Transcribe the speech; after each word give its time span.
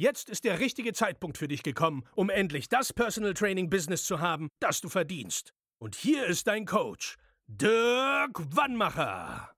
Jetzt 0.00 0.30
ist 0.30 0.44
der 0.44 0.60
richtige 0.60 0.94
Zeitpunkt 0.94 1.36
für 1.36 1.46
dich 1.46 1.62
gekommen, 1.62 2.04
um 2.14 2.30
endlich 2.30 2.70
das 2.70 2.90
Personal 2.90 3.34
Training 3.34 3.68
Business 3.68 4.04
zu 4.04 4.18
haben, 4.18 4.48
das 4.58 4.80
du 4.80 4.88
verdienst. 4.88 5.52
Und 5.78 5.94
hier 5.94 6.24
ist 6.24 6.46
dein 6.46 6.64
Coach, 6.64 7.18
Dirk 7.46 8.40
Wannmacher. 8.56 9.50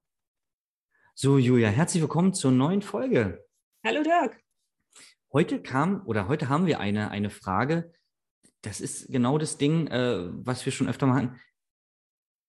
So, 1.14 1.38
Julia, 1.38 1.68
herzlich 1.68 2.02
willkommen 2.02 2.34
zur 2.34 2.50
neuen 2.50 2.82
Folge. 2.82 3.46
Hallo, 3.86 4.02
Dirk. 4.02 4.42
Heute 5.32 5.62
kam 5.62 6.04
oder 6.06 6.26
heute 6.26 6.48
haben 6.48 6.66
wir 6.66 6.80
eine, 6.80 7.12
eine 7.12 7.30
Frage. 7.30 7.92
Das 8.62 8.80
ist 8.80 9.12
genau 9.12 9.38
das 9.38 9.58
Ding, 9.58 9.86
äh, 9.86 10.28
was 10.44 10.66
wir 10.66 10.72
schon 10.72 10.88
öfter 10.88 11.06
mal 11.06 11.22
hatten 11.22 11.40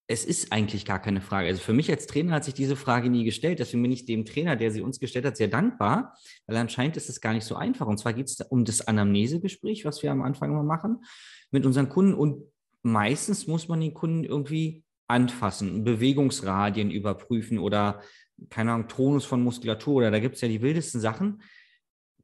es 0.07 0.25
ist 0.25 0.52
eigentlich 0.52 0.85
gar 0.85 0.99
keine 0.99 1.21
Frage. 1.21 1.48
Also 1.48 1.62
für 1.62 1.73
mich 1.73 1.89
als 1.89 2.07
Trainer 2.07 2.34
hat 2.34 2.44
sich 2.44 2.53
diese 2.53 2.75
Frage 2.75 3.09
nie 3.09 3.23
gestellt. 3.23 3.59
Deswegen 3.59 3.84
bin 3.84 3.91
ich 3.91 4.05
dem 4.05 4.25
Trainer, 4.25 4.55
der 4.55 4.71
sie 4.71 4.81
uns 4.81 4.99
gestellt 4.99 5.25
hat, 5.25 5.38
sehr 5.38 5.48
dankbar, 5.48 6.17
weil 6.45 6.57
anscheinend 6.57 6.98
ist 6.98 7.09
es 7.09 7.21
gar 7.21 7.34
nicht 7.34 7.45
so 7.45 7.55
einfach. 7.55 7.88
Und 7.88 7.99
zwar 7.99 8.13
geht 8.13 8.27
es 8.27 8.41
um 8.41 8.66
das 8.66 8.81
Anamnesegespräch, 8.81 9.85
was 9.85 10.03
wir 10.03 10.11
am 10.11 10.21
Anfang 10.21 10.52
immer 10.52 10.63
machen 10.63 11.03
mit 11.52 11.66
unseren 11.66 11.88
Kunden. 11.88 12.14
Und 12.14 12.44
meistens 12.81 13.47
muss 13.47 13.69
man 13.69 13.80
den 13.80 13.94
Kunden 13.94 14.25
irgendwie 14.25 14.83
anfassen, 15.08 15.83
Bewegungsradien 15.86 16.92
überprüfen 16.92 17.58
oder, 17.58 18.02
keine 18.49 18.73
Ahnung, 18.73 18.89
Tonus 18.89 19.25
von 19.25 19.42
Muskulatur 19.42 19.95
oder 19.95 20.11
da 20.11 20.20
gibt 20.20 20.36
es 20.36 20.42
ja 20.42 20.47
die 20.49 20.61
wildesten 20.61 20.99
Sachen. 20.99 21.42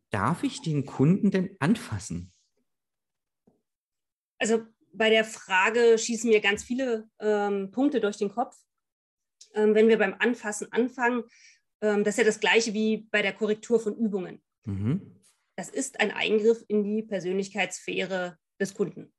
Darf 0.09 0.43
ich 0.43 0.61
den 0.61 0.85
Kunden 0.85 1.31
denn 1.31 1.55
anfassen? 1.59 2.31
Also 4.37 4.63
bei 4.93 5.09
der 5.09 5.25
Frage 5.25 5.97
schießen 5.97 6.29
mir 6.29 6.41
ganz 6.41 6.63
viele 6.63 7.09
ähm, 7.19 7.71
Punkte 7.71 7.99
durch 7.99 8.17
den 8.17 8.29
Kopf. 8.29 8.55
Ähm, 9.53 9.75
wenn 9.75 9.87
wir 9.87 9.97
beim 9.97 10.15
Anfassen 10.19 10.71
anfangen, 10.71 11.23
ähm, 11.81 12.03
das 12.03 12.15
ist 12.15 12.19
ja 12.19 12.23
das 12.23 12.39
gleiche 12.39 12.73
wie 12.73 13.07
bei 13.11 13.21
der 13.21 13.33
Korrektur 13.33 13.79
von 13.79 13.95
Übungen. 13.95 14.41
Mhm. 14.65 15.15
Das 15.55 15.69
ist 15.69 15.99
ein 15.99 16.11
Eingriff 16.11 16.63
in 16.67 16.83
die 16.83 17.03
Persönlichkeitssphäre 17.03 18.37
des 18.59 18.73
Kunden. 18.73 19.13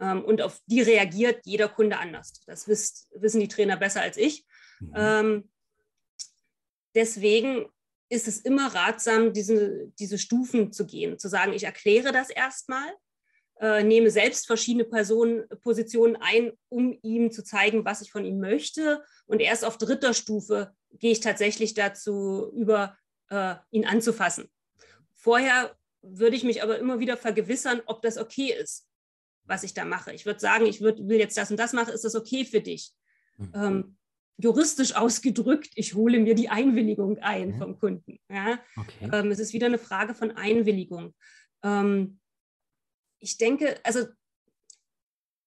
Ähm, 0.00 0.24
und 0.24 0.42
auf 0.42 0.60
die 0.66 0.80
reagiert 0.80 1.44
jeder 1.44 1.68
Kunde 1.68 1.98
anders. 1.98 2.42
Das 2.46 2.68
wisst, 2.68 3.08
wissen 3.14 3.40
die 3.40 3.48
Trainer 3.48 3.76
besser 3.76 4.02
als 4.02 4.16
ich. 4.16 4.46
Mhm. 4.80 4.92
Ähm, 4.94 5.50
deswegen 6.94 7.66
ist 8.08 8.28
es 8.28 8.40
immer 8.40 8.74
ratsam, 8.74 9.32
diese, 9.32 9.90
diese 9.98 10.18
Stufen 10.18 10.72
zu 10.72 10.86
gehen, 10.86 11.18
zu 11.18 11.28
sagen, 11.28 11.52
ich 11.52 11.64
erkläre 11.64 12.12
das 12.12 12.28
erstmal 12.28 12.92
äh, 13.62 13.84
nehme 13.84 14.10
selbst 14.10 14.48
verschiedene 14.48 14.84
Personen, 14.84 15.48
Positionen 15.62 16.16
ein, 16.16 16.50
um 16.68 16.98
ihm 17.02 17.30
zu 17.30 17.44
zeigen, 17.44 17.84
was 17.84 18.02
ich 18.02 18.10
von 18.10 18.24
ihm 18.24 18.40
möchte. 18.40 19.04
Und 19.26 19.40
erst 19.40 19.64
auf 19.64 19.78
dritter 19.78 20.14
Stufe 20.14 20.74
gehe 20.90 21.12
ich 21.12 21.20
tatsächlich 21.20 21.72
dazu 21.72 22.50
über, 22.56 22.98
äh, 23.30 23.54
ihn 23.70 23.86
anzufassen. 23.86 24.50
Vorher 25.14 25.76
würde 26.02 26.34
ich 26.34 26.42
mich 26.42 26.64
aber 26.64 26.76
immer 26.80 26.98
wieder 26.98 27.16
vergewissern, 27.16 27.80
ob 27.86 28.02
das 28.02 28.18
okay 28.18 28.52
ist, 28.52 28.88
was 29.44 29.62
ich 29.62 29.74
da 29.74 29.84
mache. 29.84 30.12
Ich 30.12 30.26
würde 30.26 30.40
sagen, 30.40 30.66
ich 30.66 30.80
würd, 30.80 31.06
will 31.06 31.20
jetzt 31.20 31.36
das 31.36 31.52
und 31.52 31.56
das 31.56 31.72
machen, 31.72 31.94
ist 31.94 32.04
das 32.04 32.16
okay 32.16 32.44
für 32.44 32.60
dich? 32.60 32.90
Mhm. 33.36 33.52
Ähm, 33.54 33.96
juristisch 34.38 34.96
ausgedrückt, 34.96 35.70
ich 35.76 35.94
hole 35.94 36.18
mir 36.18 36.34
die 36.34 36.48
Einwilligung 36.48 37.18
ein 37.18 37.50
mhm. 37.50 37.58
vom 37.58 37.78
Kunden. 37.78 38.18
Ja? 38.28 38.58
Okay. 38.76 39.08
Ähm, 39.12 39.30
es 39.30 39.38
ist 39.38 39.52
wieder 39.52 39.66
eine 39.66 39.78
Frage 39.78 40.16
von 40.16 40.32
Einwilligung. 40.32 41.14
Ähm, 41.62 42.18
ich 43.22 43.38
denke, 43.38 43.80
also 43.84 44.06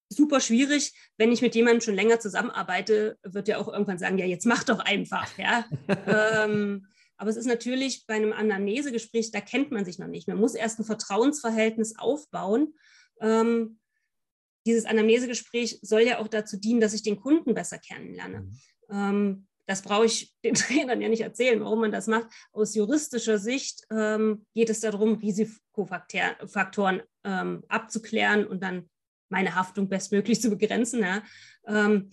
super 0.10 0.40
schwierig, 0.40 0.94
wenn 1.18 1.32
ich 1.32 1.42
mit 1.42 1.56
jemandem 1.56 1.82
schon 1.82 1.96
länger 1.96 2.20
zusammenarbeite, 2.20 3.20
wird 3.24 3.50
er 3.50 3.60
auch 3.60 3.68
irgendwann 3.68 3.98
sagen, 3.98 4.18
ja, 4.18 4.26
jetzt 4.26 4.46
mach 4.46 4.64
doch 4.64 4.80
einfach, 4.80 5.38
ja. 5.38 5.66
ähm, 6.46 6.88
aber 7.18 7.30
es 7.30 7.38
ist 7.38 7.48
natürlich 7.48 8.06
bei 8.08 8.16
einem 8.16 8.34
Anamnesegespräch, 8.34 9.32
da 9.32 9.42
kennt 9.42 9.72
man 9.72 9.86
sich 9.86 10.00
noch 10.00 10.08
nicht. 10.08 10.28
Man 10.28 10.38
muss 10.38 10.56
erst 10.56 10.80
ein 10.80 10.86
Vertrauensverhältnis 10.86 11.98
aufbauen. 11.98 12.74
Ähm, 13.22 13.80
dieses 14.66 14.86
Anamnesegespräch 14.86 15.80
soll 15.82 16.02
ja 16.02 16.20
auch 16.20 16.28
dazu 16.28 16.58
dienen, 16.58 16.82
dass 16.82 16.94
ich 16.94 17.04
den 17.04 17.20
Kunden 17.20 17.54
besser 17.54 17.78
kennenlerne. 17.78 18.42
Mhm. 18.42 18.60
Ähm, 18.90 19.48
das 19.66 19.82
brauche 19.82 20.06
ich 20.06 20.34
den 20.44 20.56
Trainern 20.56 21.02
ja 21.02 21.10
nicht 21.10 21.22
erzählen, 21.22 21.62
warum 21.62 21.82
man 21.82 21.92
das 21.92 22.08
macht. 22.08 22.28
Aus 22.52 22.76
juristischer 22.76 23.38
Sicht 23.38 23.86
ähm, 23.92 24.46
geht 24.54 24.70
es 24.70 24.82
darum, 24.82 25.16
Risikofaktoren 25.16 27.02
ähm, 27.26 27.64
abzuklären 27.68 28.46
und 28.46 28.62
dann 28.64 28.90
meine 29.30 29.56
Haftung 29.56 29.90
bestmöglich 29.90 30.40
zu 30.42 30.50
begrenzen. 30.50 31.02
Ja. 31.02 31.24
Ähm, 31.68 32.10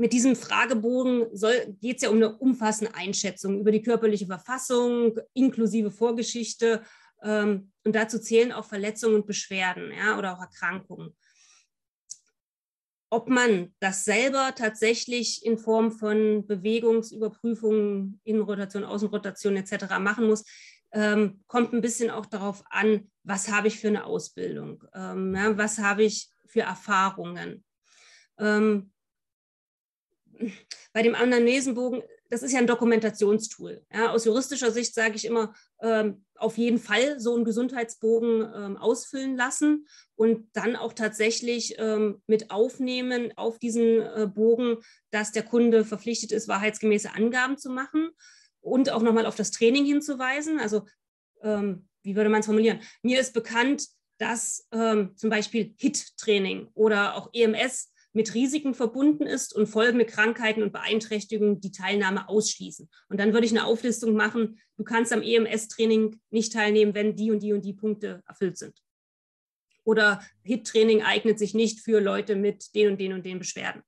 mit 0.00 0.12
diesem 0.12 0.36
Fragebogen 0.36 1.26
geht 1.80 1.96
es 1.96 2.02
ja 2.02 2.10
um 2.10 2.16
eine 2.16 2.36
umfassende 2.38 2.94
Einschätzung 2.94 3.58
über 3.58 3.72
die 3.72 3.82
körperliche 3.82 4.26
Verfassung, 4.26 5.18
inklusive 5.34 5.90
Vorgeschichte. 5.90 6.82
Ähm, 7.22 7.72
und 7.84 7.96
dazu 7.96 8.20
zählen 8.20 8.52
auch 8.52 8.64
Verletzungen 8.64 9.16
und 9.16 9.26
Beschwerden 9.26 9.92
ja, 9.92 10.16
oder 10.16 10.34
auch 10.34 10.40
Erkrankungen 10.40 11.16
ob 13.10 13.28
man 13.28 13.74
das 13.80 14.04
selber 14.04 14.52
tatsächlich 14.54 15.44
in 15.44 15.58
Form 15.58 15.92
von 15.92 16.46
Bewegungsüberprüfungen, 16.46 18.20
Innenrotation, 18.24 18.84
Außenrotation 18.84 19.56
etc. 19.56 19.98
machen 19.98 20.26
muss, 20.26 20.44
ähm, 20.92 21.42
kommt 21.46 21.72
ein 21.72 21.80
bisschen 21.80 22.10
auch 22.10 22.26
darauf 22.26 22.64
an, 22.70 23.10
was 23.28 23.50
habe 23.50 23.68
ich 23.68 23.78
für 23.78 23.88
eine 23.88 24.04
Ausbildung, 24.04 24.84
ähm, 24.94 25.34
ja, 25.34 25.56
was 25.56 25.78
habe 25.78 26.02
ich 26.02 26.30
für 26.46 26.62
Erfahrungen. 26.62 27.64
Ähm, 28.38 28.92
bei 30.92 31.02
dem 31.02 31.14
Anamnesenbogen 31.14 32.02
das 32.30 32.42
ist 32.42 32.52
ja 32.52 32.58
ein 32.58 32.66
Dokumentationstool. 32.66 33.84
Ja, 33.92 34.10
aus 34.10 34.24
juristischer 34.24 34.70
Sicht 34.70 34.94
sage 34.94 35.16
ich 35.16 35.24
immer, 35.24 35.54
ähm, 35.80 36.24
auf 36.34 36.58
jeden 36.58 36.78
Fall 36.78 37.18
so 37.18 37.34
einen 37.34 37.44
Gesundheitsbogen 37.44 38.52
ähm, 38.54 38.76
ausfüllen 38.76 39.36
lassen 39.36 39.86
und 40.14 40.48
dann 40.52 40.76
auch 40.76 40.92
tatsächlich 40.92 41.76
ähm, 41.78 42.22
mit 42.26 42.50
aufnehmen 42.50 43.32
auf 43.36 43.58
diesen 43.58 44.02
äh, 44.02 44.28
Bogen, 44.32 44.76
dass 45.10 45.32
der 45.32 45.42
Kunde 45.42 45.84
verpflichtet 45.84 46.32
ist, 46.32 46.48
wahrheitsgemäße 46.48 47.14
Angaben 47.14 47.56
zu 47.56 47.70
machen 47.70 48.10
und 48.60 48.90
auch 48.90 49.02
nochmal 49.02 49.26
auf 49.26 49.36
das 49.36 49.50
Training 49.50 49.86
hinzuweisen. 49.86 50.60
Also 50.60 50.84
ähm, 51.42 51.87
wie 52.08 52.16
würde 52.16 52.30
man 52.30 52.40
es 52.40 52.46
formulieren? 52.46 52.80
Mir 53.02 53.20
ist 53.20 53.34
bekannt, 53.34 53.86
dass 54.18 54.66
ähm, 54.72 55.12
zum 55.16 55.30
Beispiel 55.30 55.74
HIT-Training 55.76 56.68
oder 56.74 57.14
auch 57.14 57.30
EMS 57.32 57.92
mit 58.12 58.34
Risiken 58.34 58.74
verbunden 58.74 59.24
ist 59.24 59.54
und 59.54 59.66
folgende 59.66 60.06
Krankheiten 60.06 60.62
und 60.62 60.72
Beeinträchtigungen 60.72 61.60
die 61.60 61.70
Teilnahme 61.70 62.28
ausschließen. 62.28 62.88
Und 63.08 63.20
dann 63.20 63.32
würde 63.32 63.46
ich 63.46 63.52
eine 63.52 63.64
Auflistung 63.64 64.14
machen, 64.14 64.58
du 64.76 64.84
kannst 64.84 65.12
am 65.12 65.22
EMS-Training 65.22 66.18
nicht 66.30 66.52
teilnehmen, 66.52 66.94
wenn 66.94 67.14
die 67.14 67.30
und 67.30 67.42
die 67.42 67.52
und 67.52 67.64
die 67.64 67.74
Punkte 67.74 68.22
erfüllt 68.26 68.56
sind. 68.56 68.82
Oder 69.84 70.20
HIT-Training 70.44 71.02
eignet 71.02 71.38
sich 71.38 71.54
nicht 71.54 71.80
für 71.80 72.00
Leute 72.00 72.34
mit 72.34 72.74
den 72.74 72.92
und 72.92 73.00
den 73.00 73.12
und 73.12 73.24
den 73.24 73.38
Beschwerden. 73.38 73.82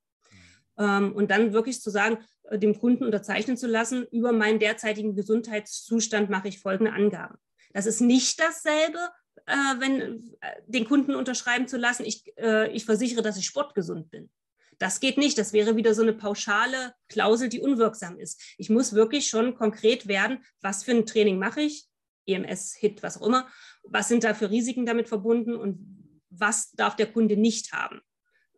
Ähm, 0.79 1.13
und 1.13 1.31
dann 1.31 1.53
wirklich 1.53 1.81
zu 1.81 1.91
sagen, 1.91 2.19
äh, 2.45 2.59
dem 2.59 2.79
Kunden 2.79 3.05
unterzeichnen 3.05 3.57
zu 3.57 3.67
lassen, 3.67 4.07
über 4.13 4.33
meinen 4.33 4.59
derzeitigen 4.59 5.15
Gesundheitszustand 5.15 6.31
mache 6.31 6.49
ich 6.49 6.61
folgende 6.61 6.93
Angaben. 6.93 7.39
Das 7.73 7.87
ist 7.87 8.01
nicht 8.01 8.41
dasselbe, 8.41 8.99
äh, 9.47 9.81
wenn 9.81 10.35
äh, 10.41 10.63
den 10.67 10.85
Kunden 10.85 11.15
unterschreiben 11.15 11.69
zu 11.69 11.77
lassen, 11.77 12.05
ich, 12.05 12.37
äh, 12.39 12.71
ich 12.73 12.85
versichere, 12.85 13.23
dass 13.23 13.37
ich 13.37 13.47
sportgesund 13.47 14.11
bin. 14.11 14.31
Das 14.79 14.99
geht 14.99 15.19
nicht. 15.19 15.37
Das 15.39 15.53
wäre 15.53 15.77
wieder 15.77 15.95
so 15.95 16.03
eine 16.03 16.15
pauschale 16.15 16.95
Klausel, 17.09 17.49
die 17.49 17.61
unwirksam 17.61 18.19
ist. 18.19 18.41
Ich 18.57 18.71
muss 18.71 18.95
wirklich 18.95 19.29
schon 19.29 19.55
konkret 19.55 20.09
werden, 20.09 20.43
was 20.63 20.85
für 20.85 20.93
ein 20.93 21.07
Training 21.07 21.39
mache 21.39 21.61
ich, 21.61 21.87
EMS, 22.27 22.75
HIT, 22.75 23.03
was 23.03 23.21
auch 23.21 23.27
immer, 23.27 23.49
was 23.83 24.09
sind 24.09 24.25
da 24.25 24.35
für 24.35 24.51
Risiken 24.51 24.87
damit 24.87 25.09
verbunden 25.09 25.55
und 25.55 26.25
was 26.31 26.71
darf 26.73 26.97
der 26.97 27.13
Kunde 27.13 27.37
nicht 27.37 27.73
haben. 27.73 28.01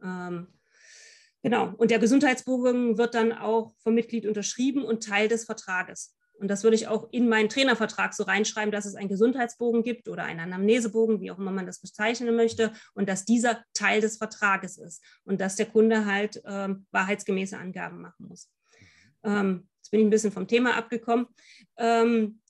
Ähm, 0.02 0.46
genau. 1.42 1.75
Und 1.76 1.90
der 1.90 1.98
Gesundheitsbogen 1.98 2.98
wird 2.98 3.14
dann 3.14 3.32
auch 3.32 3.75
vom 3.78 3.94
Mitglied 3.94 4.26
unterschrieben 4.26 4.84
und 4.84 5.02
Teil 5.02 5.26
des 5.26 5.44
Vertrages. 5.44 6.14
Und 6.42 6.48
das 6.48 6.64
würde 6.64 6.74
ich 6.74 6.88
auch 6.88 7.08
in 7.12 7.28
meinen 7.28 7.48
Trainervertrag 7.48 8.12
so 8.14 8.24
reinschreiben, 8.24 8.72
dass 8.72 8.84
es 8.84 8.96
einen 8.96 9.08
Gesundheitsbogen 9.08 9.84
gibt 9.84 10.08
oder 10.08 10.24
einen 10.24 10.40
Anamnesebogen, 10.40 11.20
wie 11.20 11.30
auch 11.30 11.38
immer 11.38 11.52
man 11.52 11.66
das 11.66 11.80
bezeichnen 11.80 12.34
möchte, 12.34 12.72
und 12.94 13.08
dass 13.08 13.24
dieser 13.24 13.62
Teil 13.74 14.00
des 14.00 14.16
Vertrages 14.16 14.76
ist 14.76 15.04
und 15.22 15.40
dass 15.40 15.54
der 15.54 15.66
Kunde 15.66 16.04
halt 16.04 16.42
ähm, 16.44 16.84
wahrheitsgemäße 16.90 17.56
Angaben 17.56 18.00
machen 18.00 18.26
muss. 18.26 18.50
Ähm, 19.22 19.68
jetzt 19.76 19.92
bin 19.92 20.00
ich 20.00 20.06
ein 20.06 20.10
bisschen 20.10 20.32
vom 20.32 20.48
Thema 20.48 20.76
abgekommen. 20.76 21.28
Ähm, 21.76 22.40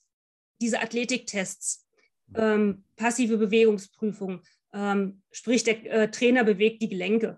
diese 0.59 0.81
Athletiktests, 0.81 1.87
ähm, 2.33 2.85
passive 2.95 3.37
Bewegungsprüfung, 3.37 4.41
ähm, 4.73 5.21
sprich 5.31 5.63
der 5.63 5.85
äh, 5.85 6.09
Trainer 6.09 6.43
bewegt 6.43 6.81
die 6.81 6.89
Gelenke. 6.89 7.37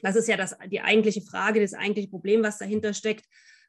Das 0.00 0.14
ist 0.14 0.28
ja 0.28 0.36
das, 0.36 0.56
die 0.68 0.80
eigentliche 0.80 1.22
Frage, 1.22 1.60
das 1.60 1.74
eigentliche 1.74 2.08
Problem, 2.08 2.44
was 2.44 2.58
dahinter 2.58 2.94
steckt. 2.94 3.24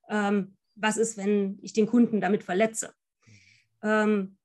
Ähm, 0.07 0.57
was 0.81 0.97
ist, 0.97 1.17
wenn 1.17 1.59
ich 1.61 1.73
den 1.73 1.87
Kunden 1.87 2.19
damit 2.21 2.43
verletze? 2.43 2.93
Ähm, 3.83 4.37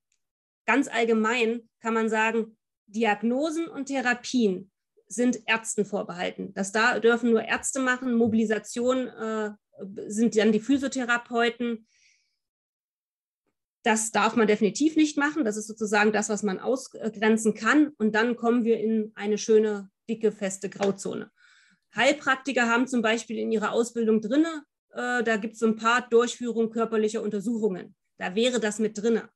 ganz 0.65 0.87
allgemein 0.87 1.69
kann 1.81 1.93
man 1.93 2.09
sagen, 2.09 2.57
Diagnosen 2.85 3.67
und 3.67 3.85
Therapien 3.85 4.71
sind 5.07 5.41
Ärzten 5.45 5.85
vorbehalten. 5.85 6.53
Das 6.53 6.71
da 6.71 6.99
dürfen 6.99 7.31
nur 7.31 7.43
Ärzte 7.43 7.79
machen. 7.79 8.13
Mobilisation 8.13 9.07
äh, 9.07 9.51
sind 10.07 10.37
dann 10.37 10.51
die 10.51 10.59
Physiotherapeuten. 10.59 11.87
Das 13.83 14.11
darf 14.11 14.35
man 14.35 14.47
definitiv 14.47 14.95
nicht 14.95 15.17
machen. 15.17 15.45
Das 15.45 15.55
ist 15.55 15.67
sozusagen 15.67 16.11
das, 16.11 16.29
was 16.29 16.43
man 16.43 16.59
ausgrenzen 16.59 17.53
kann. 17.53 17.93
Und 17.97 18.15
dann 18.15 18.35
kommen 18.35 18.63
wir 18.63 18.79
in 18.79 19.11
eine 19.15 19.37
schöne, 19.37 19.89
dicke, 20.09 20.31
feste 20.31 20.69
Grauzone. 20.69 21.31
Heilpraktiker 21.95 22.67
haben 22.67 22.87
zum 22.87 23.01
Beispiel 23.01 23.37
in 23.37 23.51
ihrer 23.51 23.71
Ausbildung 23.71 24.21
drinne, 24.21 24.63
äh, 24.97 25.23
da 25.23 25.37
gibt 25.37 25.53
es 25.53 25.59
so 25.59 25.67
ein 25.67 25.75
paar 25.75 26.07
Durchführung 26.09 26.69
körperlicher 26.69 27.21
Untersuchungen. 27.21 27.95
Da 28.17 28.33
wäre 28.35 28.59
das 28.59 28.79
mit 28.79 28.97
drinne. 28.97 29.29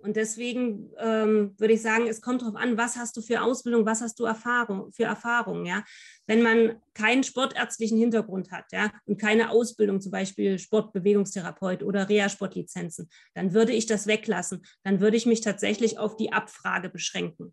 Und 0.00 0.14
deswegen 0.14 0.92
ähm, 0.98 1.54
würde 1.58 1.74
ich 1.74 1.82
sagen, 1.82 2.06
es 2.06 2.20
kommt 2.20 2.42
darauf 2.42 2.54
an, 2.54 2.78
was 2.78 2.96
hast 2.96 3.16
du 3.16 3.20
für 3.20 3.42
Ausbildung, 3.42 3.84
was 3.84 4.00
hast 4.00 4.20
du 4.20 4.26
Erfahrung, 4.26 4.92
für 4.92 5.02
Erfahrung, 5.02 5.66
ja. 5.66 5.82
Wenn 6.28 6.40
man 6.40 6.80
keinen 6.94 7.24
sportärztlichen 7.24 7.98
Hintergrund 7.98 8.52
hat, 8.52 8.66
ja, 8.70 8.92
und 9.06 9.20
keine 9.20 9.50
Ausbildung, 9.50 10.00
zum 10.00 10.12
Beispiel 10.12 10.60
Sportbewegungstherapeut 10.60 11.82
oder 11.82 12.08
Reha-Sportlizenzen, 12.08 13.08
dann 13.34 13.54
würde 13.54 13.72
ich 13.72 13.86
das 13.86 14.06
weglassen. 14.06 14.62
Dann 14.84 15.00
würde 15.00 15.16
ich 15.16 15.26
mich 15.26 15.40
tatsächlich 15.40 15.98
auf 15.98 16.14
die 16.14 16.32
Abfrage 16.32 16.90
beschränken. 16.90 17.52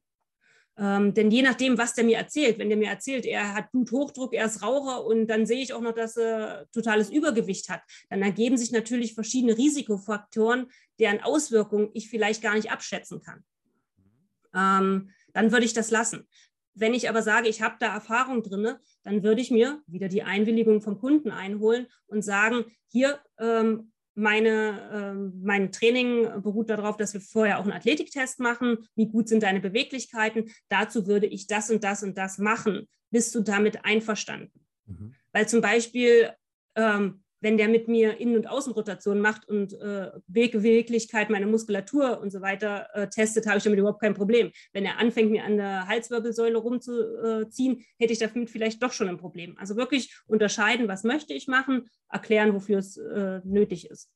Ähm, 0.77 1.13
denn 1.13 1.31
je 1.31 1.42
nachdem, 1.42 1.77
was 1.77 1.94
der 1.94 2.04
mir 2.04 2.18
erzählt, 2.18 2.60
wenn 2.60 2.68
der 2.68 2.77
mir 2.77 2.89
erzählt, 2.89 3.25
er 3.25 3.54
hat 3.54 3.72
Bluthochdruck, 3.72 4.33
er 4.33 4.45
ist 4.45 4.62
Raucher 4.62 5.06
und 5.06 5.27
dann 5.27 5.45
sehe 5.45 5.62
ich 5.62 5.74
auch 5.74 5.81
noch, 5.81 5.94
dass 5.94 6.18
er 6.18 6.68
totales 6.74 7.10
Übergewicht 7.10 7.69
hat, 7.69 7.81
dann 8.10 8.22
ergeben 8.22 8.57
sich 8.57 8.72
natürlich 8.72 9.13
verschiedene 9.13 9.57
Risikofaktoren, 9.57 10.68
deren 11.00 11.22
Auswirkungen 11.22 11.89
ich 11.94 12.10
vielleicht 12.10 12.42
gar 12.42 12.56
nicht 12.56 12.72
abschätzen 12.72 13.22
kann. 13.22 13.44
Ähm, 14.54 15.12
dann 15.33 15.51
würde 15.51 15.66
ich 15.66 15.74
das 15.74 15.92
lassen. 15.92 16.27
Wenn 16.74 16.94
ich 16.94 17.07
aber 17.07 17.22
sage, 17.22 17.48
ich 17.48 17.62
habe 17.62 17.75
da 17.80 17.94
Erfahrung 17.94 18.44
drin, 18.44 18.75
dann 19.04 19.24
würde 19.24 19.39
ich 19.39 19.51
mir 19.51 19.81
wieder 19.88 20.10
die 20.10 20.24
Einwilligung 20.24 20.81
vom 20.81 21.00
Kunden 21.00 21.31
einholen 21.31 21.88
und 22.07 22.22
sagen, 22.22 22.66
hier 22.88 23.19
ähm, 23.39 23.94
meine, 24.16 24.82
äh, 24.92 25.14
mein 25.46 25.72
Training 25.72 26.42
beruht 26.42 26.70
darauf, 26.70 26.98
dass 26.98 27.14
wir 27.14 27.22
vorher 27.22 27.60
auch 27.60 27.64
einen 27.64 27.74
Athletiktest 27.74 28.40
machen. 28.40 28.78
Wie 28.96 29.08
gut 29.08 29.28
sind 29.28 29.44
deine 29.44 29.60
Beweglichkeiten? 29.60 30.50
Dazu 30.70 31.06
würde 31.06 31.28
ich 31.28 31.48
das 31.48 31.70
und 31.70 31.84
das 31.84 32.02
und 32.02 32.18
das 32.18 32.38
machen. 32.38 32.88
Bist 33.12 33.36
du 33.36 33.42
damit 33.42 33.86
einverstanden? 33.86 34.66
Mhm. 34.86 35.14
Weil 35.34 35.48
zum 35.48 35.62
Beispiel, 35.62 36.32
ähm, 36.76 37.25
wenn 37.42 37.58
der 37.58 37.68
mit 37.68 37.88
mir 37.88 38.20
Innen- 38.20 38.38
und 38.38 38.48
Außenrotation 38.48 39.20
macht 39.20 39.48
und 39.48 39.74
äh, 39.74 40.12
Beweglichkeit, 40.28 41.30
meine 41.30 41.46
Muskulatur 41.46 42.20
und 42.20 42.32
so 42.32 42.42
weiter 42.42 42.88
äh, 42.94 43.08
testet, 43.08 43.46
habe 43.48 43.58
ich 43.58 43.64
damit 43.64 43.80
überhaupt 43.80 44.02
kein 44.02 44.14
Problem. 44.14 44.52
Wenn 44.74 44.86
er 44.86 44.98
anfängt, 44.98 45.32
mir 45.32 45.44
an 45.44 45.58
der 45.58 45.88
Halswirbelsäule 45.88 46.58
rumzuziehen, 46.58 47.84
hätte 48.00 48.14
ich 48.14 48.20
damit 48.20 48.50
vielleicht 48.50 48.82
doch 48.82 48.94
schon 48.94 49.10
ein 49.10 49.18
Problem. 49.18 49.58
Also 49.58 49.76
wirklich 49.76 50.16
unterscheiden, 50.28 50.88
was 50.88 51.04
möchte 51.04 51.34
ich 51.34 51.48
machen, 51.48 51.90
erklären, 52.10 52.54
wofür 52.54 52.80
es 52.80 52.98
äh, 52.98 53.42
nötig 53.44 53.90
ist. 53.90 54.10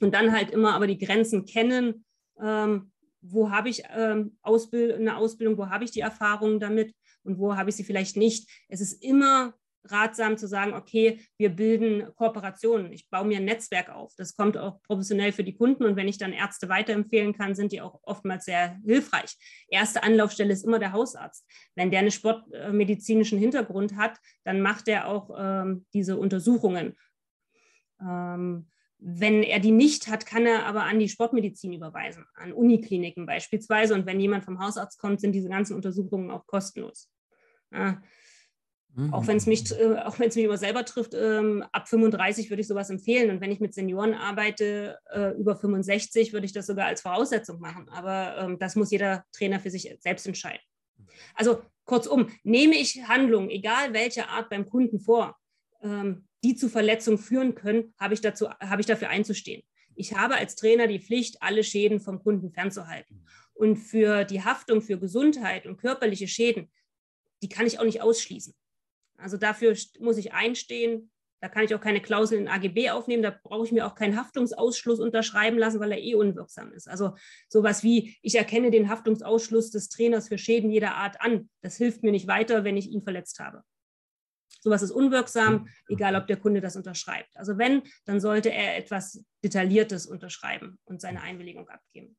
Und 0.00 0.14
dann 0.14 0.32
halt 0.32 0.50
immer 0.50 0.74
aber 0.74 0.86
die 0.86 0.98
Grenzen 0.98 1.44
kennen. 1.44 2.04
Ähm, 2.40 2.92
wo 3.22 3.50
habe 3.50 3.68
ich 3.68 3.84
ähm, 3.94 4.36
Ausbild 4.42 4.96
eine 4.96 5.16
Ausbildung, 5.16 5.56
wo 5.56 5.68
habe 5.68 5.84
ich 5.84 5.92
die 5.92 6.00
Erfahrungen 6.00 6.58
damit 6.58 6.92
und 7.22 7.38
wo 7.38 7.56
habe 7.56 7.70
ich 7.70 7.76
sie 7.76 7.84
vielleicht 7.84 8.16
nicht. 8.16 8.50
Es 8.68 8.80
ist 8.80 9.02
immer 9.02 9.54
ratsam 9.84 10.36
zu 10.36 10.46
sagen, 10.46 10.74
okay, 10.74 11.20
wir 11.36 11.50
bilden 11.50 12.14
Kooperationen. 12.14 12.92
Ich 12.92 13.08
baue 13.10 13.26
mir 13.26 13.38
ein 13.38 13.44
Netzwerk 13.44 13.90
auf. 13.90 14.14
Das 14.16 14.36
kommt 14.36 14.56
auch 14.56 14.82
professionell 14.82 15.32
für 15.32 15.44
die 15.44 15.56
Kunden. 15.56 15.84
Und 15.84 15.96
wenn 15.96 16.08
ich 16.08 16.18
dann 16.18 16.32
Ärzte 16.32 16.68
weiterempfehlen 16.68 17.32
kann, 17.32 17.54
sind 17.54 17.72
die 17.72 17.80
auch 17.80 18.00
oftmals 18.02 18.44
sehr 18.44 18.78
hilfreich. 18.84 19.36
Erste 19.68 20.02
Anlaufstelle 20.02 20.52
ist 20.52 20.64
immer 20.64 20.78
der 20.78 20.92
Hausarzt. 20.92 21.46
Wenn 21.74 21.90
der 21.90 22.00
einen 22.00 22.10
sportmedizinischen 22.10 23.38
Hintergrund 23.38 23.96
hat, 23.96 24.18
dann 24.44 24.60
macht 24.60 24.88
er 24.88 25.08
auch 25.08 25.30
ähm, 25.36 25.86
diese 25.92 26.16
Untersuchungen. 26.16 26.96
Ähm, 28.00 28.68
wenn 29.04 29.42
er 29.42 29.58
die 29.58 29.72
nicht 29.72 30.06
hat, 30.06 30.26
kann 30.26 30.46
er 30.46 30.64
aber 30.64 30.84
an 30.84 31.00
die 31.00 31.08
Sportmedizin 31.08 31.72
überweisen, 31.72 32.24
an 32.34 32.52
Unikliniken 32.52 33.26
beispielsweise. 33.26 33.94
Und 33.94 34.06
wenn 34.06 34.20
jemand 34.20 34.44
vom 34.44 34.60
Hausarzt 34.60 35.00
kommt, 35.00 35.20
sind 35.20 35.32
diese 35.32 35.48
ganzen 35.48 35.74
Untersuchungen 35.74 36.30
auch 36.30 36.46
kostenlos. 36.46 37.10
Ja. 37.72 38.00
Mhm. 38.94 39.14
Auch 39.14 39.26
wenn 39.26 39.38
es 39.38 39.46
mich, 39.46 39.70
äh, 39.72 39.96
auch 40.04 40.18
wenn 40.18 40.28
es 40.28 40.36
mich 40.36 40.44
immer 40.44 40.58
selber 40.58 40.84
trifft, 40.84 41.14
ähm, 41.14 41.64
ab 41.72 41.88
35 41.88 42.50
würde 42.50 42.60
ich 42.60 42.68
sowas 42.68 42.90
empfehlen. 42.90 43.30
Und 43.30 43.40
wenn 43.40 43.50
ich 43.50 43.60
mit 43.60 43.74
Senioren 43.74 44.14
arbeite, 44.14 44.98
äh, 45.12 45.30
über 45.38 45.56
65, 45.56 46.32
würde 46.32 46.46
ich 46.46 46.52
das 46.52 46.66
sogar 46.66 46.86
als 46.86 47.00
Voraussetzung 47.00 47.60
machen. 47.60 47.88
Aber 47.88 48.36
ähm, 48.38 48.58
das 48.58 48.76
muss 48.76 48.90
jeder 48.90 49.24
Trainer 49.32 49.60
für 49.60 49.70
sich 49.70 49.96
selbst 50.00 50.26
entscheiden. 50.26 50.60
Also 51.34 51.62
kurzum, 51.84 52.28
nehme 52.42 52.76
ich 52.76 53.08
Handlungen, 53.08 53.50
egal 53.50 53.94
welche 53.94 54.28
Art 54.28 54.50
beim 54.50 54.66
Kunden 54.66 55.00
vor, 55.00 55.36
ähm, 55.82 56.26
die 56.44 56.54
zu 56.54 56.68
Verletzungen 56.68 57.18
führen 57.18 57.54
können, 57.54 57.94
habe 57.98 58.14
ich, 58.14 58.20
dazu, 58.20 58.50
habe 58.50 58.80
ich 58.80 58.86
dafür 58.86 59.08
einzustehen. 59.08 59.62
Ich 59.94 60.16
habe 60.16 60.36
als 60.36 60.56
Trainer 60.56 60.86
die 60.86 61.00
Pflicht, 61.00 61.42
alle 61.42 61.64
Schäden 61.64 62.00
vom 62.00 62.22
Kunden 62.22 62.50
fernzuhalten. 62.50 63.26
Und 63.54 63.76
für 63.76 64.24
die 64.24 64.42
Haftung 64.42 64.80
für 64.80 64.98
Gesundheit 64.98 65.66
und 65.66 65.76
körperliche 65.76 66.26
Schäden, 66.26 66.70
die 67.42 67.48
kann 67.48 67.66
ich 67.66 67.78
auch 67.78 67.84
nicht 67.84 68.00
ausschließen. 68.00 68.54
Also 69.22 69.36
dafür 69.36 69.76
muss 69.98 70.18
ich 70.18 70.32
einstehen. 70.32 71.10
Da 71.40 71.48
kann 71.48 71.64
ich 71.64 71.74
auch 71.74 71.80
keine 71.80 72.00
Klausel 72.00 72.38
in 72.38 72.46
AGB 72.46 72.90
aufnehmen. 72.90 73.22
Da 73.22 73.36
brauche 73.42 73.66
ich 73.66 73.72
mir 73.72 73.86
auch 73.86 73.96
keinen 73.96 74.16
Haftungsausschluss 74.16 75.00
unterschreiben 75.00 75.58
lassen, 75.58 75.80
weil 75.80 75.90
er 75.90 76.00
eh 76.00 76.14
unwirksam 76.14 76.72
ist. 76.72 76.88
Also 76.88 77.14
sowas 77.48 77.82
wie, 77.82 78.16
ich 78.22 78.36
erkenne 78.36 78.70
den 78.70 78.88
Haftungsausschluss 78.88 79.70
des 79.70 79.88
Trainers 79.88 80.28
für 80.28 80.38
Schäden 80.38 80.70
jeder 80.70 80.94
Art 80.94 81.20
an. 81.20 81.50
Das 81.60 81.76
hilft 81.76 82.04
mir 82.04 82.12
nicht 82.12 82.28
weiter, 82.28 82.62
wenn 82.62 82.76
ich 82.76 82.90
ihn 82.90 83.02
verletzt 83.02 83.40
habe. 83.40 83.64
Sowas 84.60 84.82
ist 84.82 84.92
unwirksam, 84.92 85.68
egal 85.88 86.14
ob 86.14 86.28
der 86.28 86.36
Kunde 86.36 86.60
das 86.60 86.76
unterschreibt. 86.76 87.36
Also 87.36 87.58
wenn, 87.58 87.82
dann 88.04 88.20
sollte 88.20 88.52
er 88.52 88.76
etwas 88.76 89.24
Detailliertes 89.42 90.06
unterschreiben 90.06 90.78
und 90.84 91.00
seine 91.00 91.22
Einwilligung 91.22 91.68
abgeben. 91.68 92.16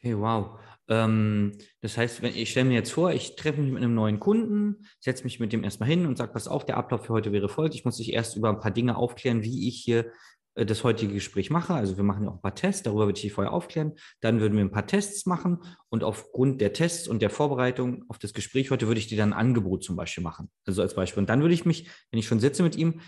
Okay, 0.00 0.16
wow. 0.16 0.60
Ähm, 0.88 1.58
das 1.80 1.98
heißt, 1.98 2.22
wenn 2.22 2.34
ich 2.34 2.50
stelle 2.50 2.68
mir 2.68 2.74
jetzt 2.74 2.92
vor, 2.92 3.12
ich 3.12 3.34
treffe 3.36 3.60
mich 3.60 3.72
mit 3.72 3.82
einem 3.82 3.94
neuen 3.94 4.20
Kunden, 4.20 4.86
setze 5.00 5.24
mich 5.24 5.40
mit 5.40 5.52
dem 5.52 5.64
erstmal 5.64 5.88
hin 5.88 6.06
und 6.06 6.16
sage, 6.16 6.32
pass 6.32 6.46
auf, 6.46 6.64
der 6.64 6.76
Ablauf 6.76 7.06
für 7.06 7.12
heute 7.12 7.32
wäre 7.32 7.48
folgt. 7.48 7.74
Ich 7.74 7.84
muss 7.84 7.96
dich 7.96 8.12
erst 8.12 8.36
über 8.36 8.48
ein 8.48 8.60
paar 8.60 8.70
Dinge 8.70 8.96
aufklären, 8.96 9.42
wie 9.42 9.68
ich 9.68 9.80
hier 9.80 10.12
äh, 10.54 10.64
das 10.64 10.84
heutige 10.84 11.14
Gespräch 11.14 11.50
mache. 11.50 11.74
Also 11.74 11.96
wir 11.96 12.04
machen 12.04 12.22
ja 12.24 12.30
auch 12.30 12.36
ein 12.36 12.42
paar 12.42 12.54
Tests, 12.54 12.84
darüber 12.84 13.06
würde 13.06 13.18
ich 13.18 13.22
dich 13.22 13.32
vorher 13.32 13.52
aufklären. 13.52 13.94
Dann 14.20 14.40
würden 14.40 14.56
wir 14.56 14.64
ein 14.64 14.70
paar 14.70 14.86
Tests 14.86 15.26
machen 15.26 15.58
und 15.88 16.04
aufgrund 16.04 16.60
der 16.60 16.72
Tests 16.72 17.08
und 17.08 17.20
der 17.20 17.30
Vorbereitung 17.30 18.04
auf 18.08 18.18
das 18.18 18.32
Gespräch 18.32 18.70
heute 18.70 18.86
würde 18.86 19.00
ich 19.00 19.08
dir 19.08 19.18
dann 19.18 19.32
ein 19.32 19.38
Angebot 19.38 19.82
zum 19.82 19.96
Beispiel 19.96 20.22
machen. 20.22 20.48
Also 20.64 20.82
als 20.82 20.94
Beispiel. 20.94 21.20
Und 21.20 21.28
dann 21.28 21.42
würde 21.42 21.54
ich 21.54 21.66
mich, 21.66 21.90
wenn 22.12 22.20
ich 22.20 22.26
schon 22.26 22.40
sitze 22.40 22.62
mit 22.62 22.76
ihm, 22.76 23.00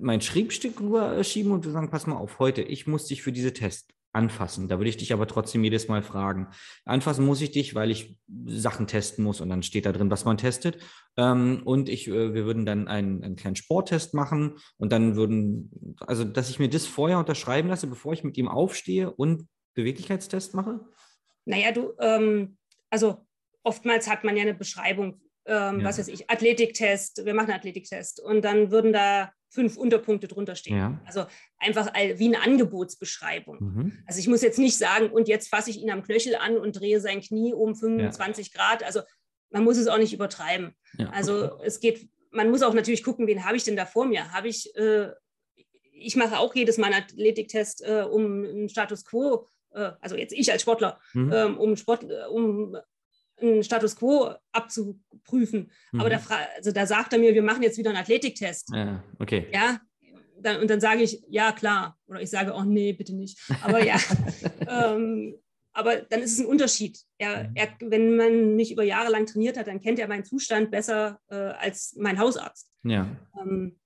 mein 0.00 0.22
Schriebstück 0.22 0.80
rüberschieben 0.80 1.52
und 1.52 1.64
sagen, 1.64 1.90
pass 1.90 2.06
mal 2.06 2.16
auf, 2.16 2.38
heute, 2.38 2.62
ich 2.62 2.86
muss 2.86 3.06
dich 3.06 3.22
für 3.22 3.32
diese 3.32 3.52
Tests 3.52 3.86
anfassen. 4.14 4.68
Da 4.68 4.78
würde 4.78 4.88
ich 4.88 4.96
dich 4.96 5.12
aber 5.12 5.26
trotzdem 5.26 5.64
jedes 5.64 5.88
Mal 5.88 6.02
fragen. 6.02 6.48
Anfassen 6.84 7.24
muss 7.24 7.40
ich 7.40 7.50
dich, 7.50 7.74
weil 7.74 7.90
ich 7.90 8.16
Sachen 8.46 8.86
testen 8.86 9.24
muss 9.24 9.40
und 9.40 9.48
dann 9.48 9.62
steht 9.62 9.86
da 9.86 9.92
drin, 9.92 10.10
was 10.10 10.24
man 10.24 10.38
testet. 10.38 10.78
Ähm, 11.16 11.62
und 11.64 11.88
ich, 11.88 12.08
äh, 12.08 12.34
wir 12.34 12.44
würden 12.44 12.64
dann 12.64 12.88
einen, 12.88 13.22
einen 13.22 13.36
kleinen 13.36 13.56
Sporttest 13.56 14.14
machen 14.14 14.56
und 14.76 14.92
dann 14.92 15.16
würden, 15.16 15.96
also 16.00 16.24
dass 16.24 16.50
ich 16.50 16.58
mir 16.58 16.68
das 16.68 16.86
vorher 16.86 17.18
unterschreiben 17.18 17.68
lasse, 17.68 17.86
bevor 17.86 18.12
ich 18.12 18.24
mit 18.24 18.36
ihm 18.36 18.48
aufstehe 18.48 19.10
und 19.10 19.48
Beweglichkeitstest 19.74 20.54
mache? 20.54 20.80
Naja, 21.44 21.72
du, 21.72 21.92
ähm, 21.98 22.56
also 22.90 23.26
oftmals 23.62 24.08
hat 24.08 24.24
man 24.24 24.36
ja 24.36 24.42
eine 24.42 24.54
Beschreibung, 24.54 25.20
ähm, 25.46 25.80
ja. 25.80 25.84
was 25.84 25.98
weiß 25.98 26.08
ich, 26.08 26.30
Athletiktest, 26.30 27.24
wir 27.24 27.34
machen 27.34 27.50
einen 27.50 27.58
Athletiktest 27.58 28.20
und 28.20 28.44
dann 28.44 28.70
würden 28.70 28.92
da 28.92 29.32
fünf 29.54 29.76
Unterpunkte 29.76 30.26
drunter 30.28 30.56
stehen. 30.56 30.76
Ja. 30.76 31.00
Also 31.06 31.26
einfach 31.58 31.92
wie 31.94 32.26
eine 32.26 32.42
Angebotsbeschreibung. 32.42 33.58
Mhm. 33.60 33.98
Also 34.06 34.18
ich 34.18 34.26
muss 34.26 34.42
jetzt 34.42 34.58
nicht 34.58 34.76
sagen, 34.76 35.10
und 35.10 35.28
jetzt 35.28 35.48
fasse 35.48 35.70
ich 35.70 35.80
ihn 35.80 35.90
am 35.90 36.02
Knöchel 36.02 36.34
an 36.34 36.56
und 36.56 36.78
drehe 36.78 37.00
sein 37.00 37.20
Knie 37.20 37.54
um 37.54 37.74
25 37.74 38.48
ja. 38.48 38.52
Grad. 38.58 38.82
Also 38.82 39.00
man 39.50 39.62
muss 39.62 39.76
es 39.76 39.86
auch 39.86 39.98
nicht 39.98 40.12
übertreiben. 40.12 40.74
Ja, 40.98 41.10
also 41.10 41.60
es 41.62 41.78
geht, 41.78 42.08
man 42.32 42.50
muss 42.50 42.62
auch 42.62 42.74
natürlich 42.74 43.04
gucken, 43.04 43.26
wen 43.28 43.44
habe 43.44 43.56
ich 43.56 43.64
denn 43.64 43.76
da 43.76 43.86
vor 43.86 44.06
mir? 44.06 44.32
Habe 44.32 44.48
ich, 44.48 44.74
äh, 44.76 45.10
ich 45.92 46.16
mache 46.16 46.38
auch 46.38 46.54
jedes 46.54 46.76
Mal 46.76 46.92
einen 46.92 47.04
Athletiktest, 47.04 47.82
äh, 47.86 48.04
um 48.10 48.44
einen 48.44 48.68
Status 48.68 49.04
quo, 49.04 49.46
äh, 49.70 49.92
also 50.00 50.16
jetzt 50.16 50.32
ich 50.32 50.50
als 50.50 50.62
Sportler, 50.62 51.00
mhm. 51.12 51.32
ähm, 51.32 51.58
um, 51.58 51.76
Sport, 51.76 52.04
äh, 52.04 52.26
um 52.28 52.76
einen 53.40 53.62
Status 53.62 53.96
quo 53.96 54.34
abzuprüfen. 54.52 55.70
Mhm. 55.92 56.00
Aber 56.00 56.10
da, 56.10 56.20
also 56.56 56.72
da 56.72 56.86
sagt 56.86 57.12
er 57.12 57.18
mir, 57.18 57.34
wir 57.34 57.42
machen 57.42 57.62
jetzt 57.62 57.78
wieder 57.78 57.90
einen 57.90 57.98
Athletiktest. 57.98 58.70
Ja, 58.72 59.02
okay. 59.18 59.48
Ja, 59.52 59.80
dann, 60.40 60.60
und 60.60 60.70
dann 60.70 60.80
sage 60.80 61.02
ich, 61.02 61.22
ja, 61.28 61.52
klar. 61.52 61.98
Oder 62.06 62.20
ich 62.20 62.30
sage, 62.30 62.52
oh 62.54 62.62
nee, 62.62 62.92
bitte 62.92 63.14
nicht. 63.14 63.38
Aber 63.62 63.82
ja, 63.82 63.96
ähm, 64.68 65.34
aber 65.72 65.96
dann 65.96 66.20
ist 66.20 66.32
es 66.32 66.40
ein 66.40 66.46
Unterschied. 66.46 67.00
Er, 67.18 67.48
mhm. 67.48 67.56
er, 67.56 67.68
wenn 67.80 68.16
man 68.16 68.56
nicht 68.56 68.72
über 68.72 68.84
Jahre 68.84 69.10
lang 69.10 69.26
trainiert 69.26 69.56
hat, 69.56 69.66
dann 69.66 69.80
kennt 69.80 69.98
er 69.98 70.08
meinen 70.08 70.24
Zustand 70.24 70.70
besser 70.70 71.18
äh, 71.28 71.34
als 71.34 71.96
mein 71.98 72.18
Hausarzt. 72.18 72.70
Ja. 72.84 73.08
Ähm, 73.40 73.78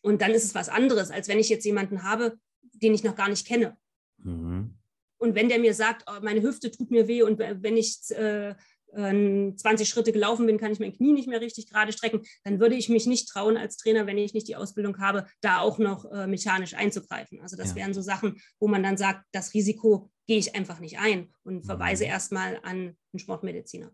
und 0.00 0.20
dann 0.20 0.32
ist 0.32 0.44
es 0.44 0.54
was 0.54 0.68
anderes, 0.68 1.10
als 1.10 1.28
wenn 1.28 1.38
ich 1.38 1.48
jetzt 1.48 1.64
jemanden 1.64 2.02
habe, 2.02 2.38
den 2.60 2.92
ich 2.92 3.04
noch 3.04 3.14
gar 3.14 3.28
nicht 3.28 3.46
kenne. 3.46 3.76
Mhm. 4.18 4.74
Und 5.18 5.36
wenn 5.36 5.48
der 5.48 5.60
mir 5.60 5.74
sagt, 5.74 6.04
oh, 6.08 6.20
meine 6.20 6.42
Hüfte 6.42 6.72
tut 6.72 6.90
mir 6.90 7.06
weh 7.06 7.22
und 7.22 7.38
wenn 7.38 7.76
ich 7.76 8.10
äh, 8.10 8.56
20 8.94 9.88
Schritte 9.88 10.12
gelaufen 10.12 10.46
bin, 10.46 10.58
kann 10.58 10.72
ich 10.72 10.80
mein 10.80 10.92
Knie 10.92 11.12
nicht 11.12 11.28
mehr 11.28 11.40
richtig 11.40 11.68
gerade 11.70 11.92
strecken, 11.92 12.22
dann 12.44 12.60
würde 12.60 12.74
ich 12.74 12.88
mich 12.88 13.06
nicht 13.06 13.28
trauen 13.28 13.56
als 13.56 13.76
Trainer, 13.76 14.06
wenn 14.06 14.18
ich 14.18 14.34
nicht 14.34 14.48
die 14.48 14.56
Ausbildung 14.56 14.98
habe, 14.98 15.26
da 15.40 15.60
auch 15.60 15.78
noch 15.78 16.04
äh, 16.10 16.26
mechanisch 16.26 16.74
einzugreifen. 16.74 17.40
Also 17.40 17.56
das 17.56 17.70
ja. 17.70 17.76
wären 17.76 17.94
so 17.94 18.02
Sachen, 18.02 18.36
wo 18.60 18.68
man 18.68 18.82
dann 18.82 18.96
sagt, 18.96 19.24
das 19.32 19.54
Risiko 19.54 20.10
gehe 20.26 20.38
ich 20.38 20.54
einfach 20.54 20.80
nicht 20.80 20.98
ein 20.98 21.32
und 21.42 21.64
verweise 21.64 22.04
mhm. 22.04 22.10
erstmal 22.10 22.56
an 22.62 22.96
einen 23.12 23.18
Sportmediziner. 23.18 23.90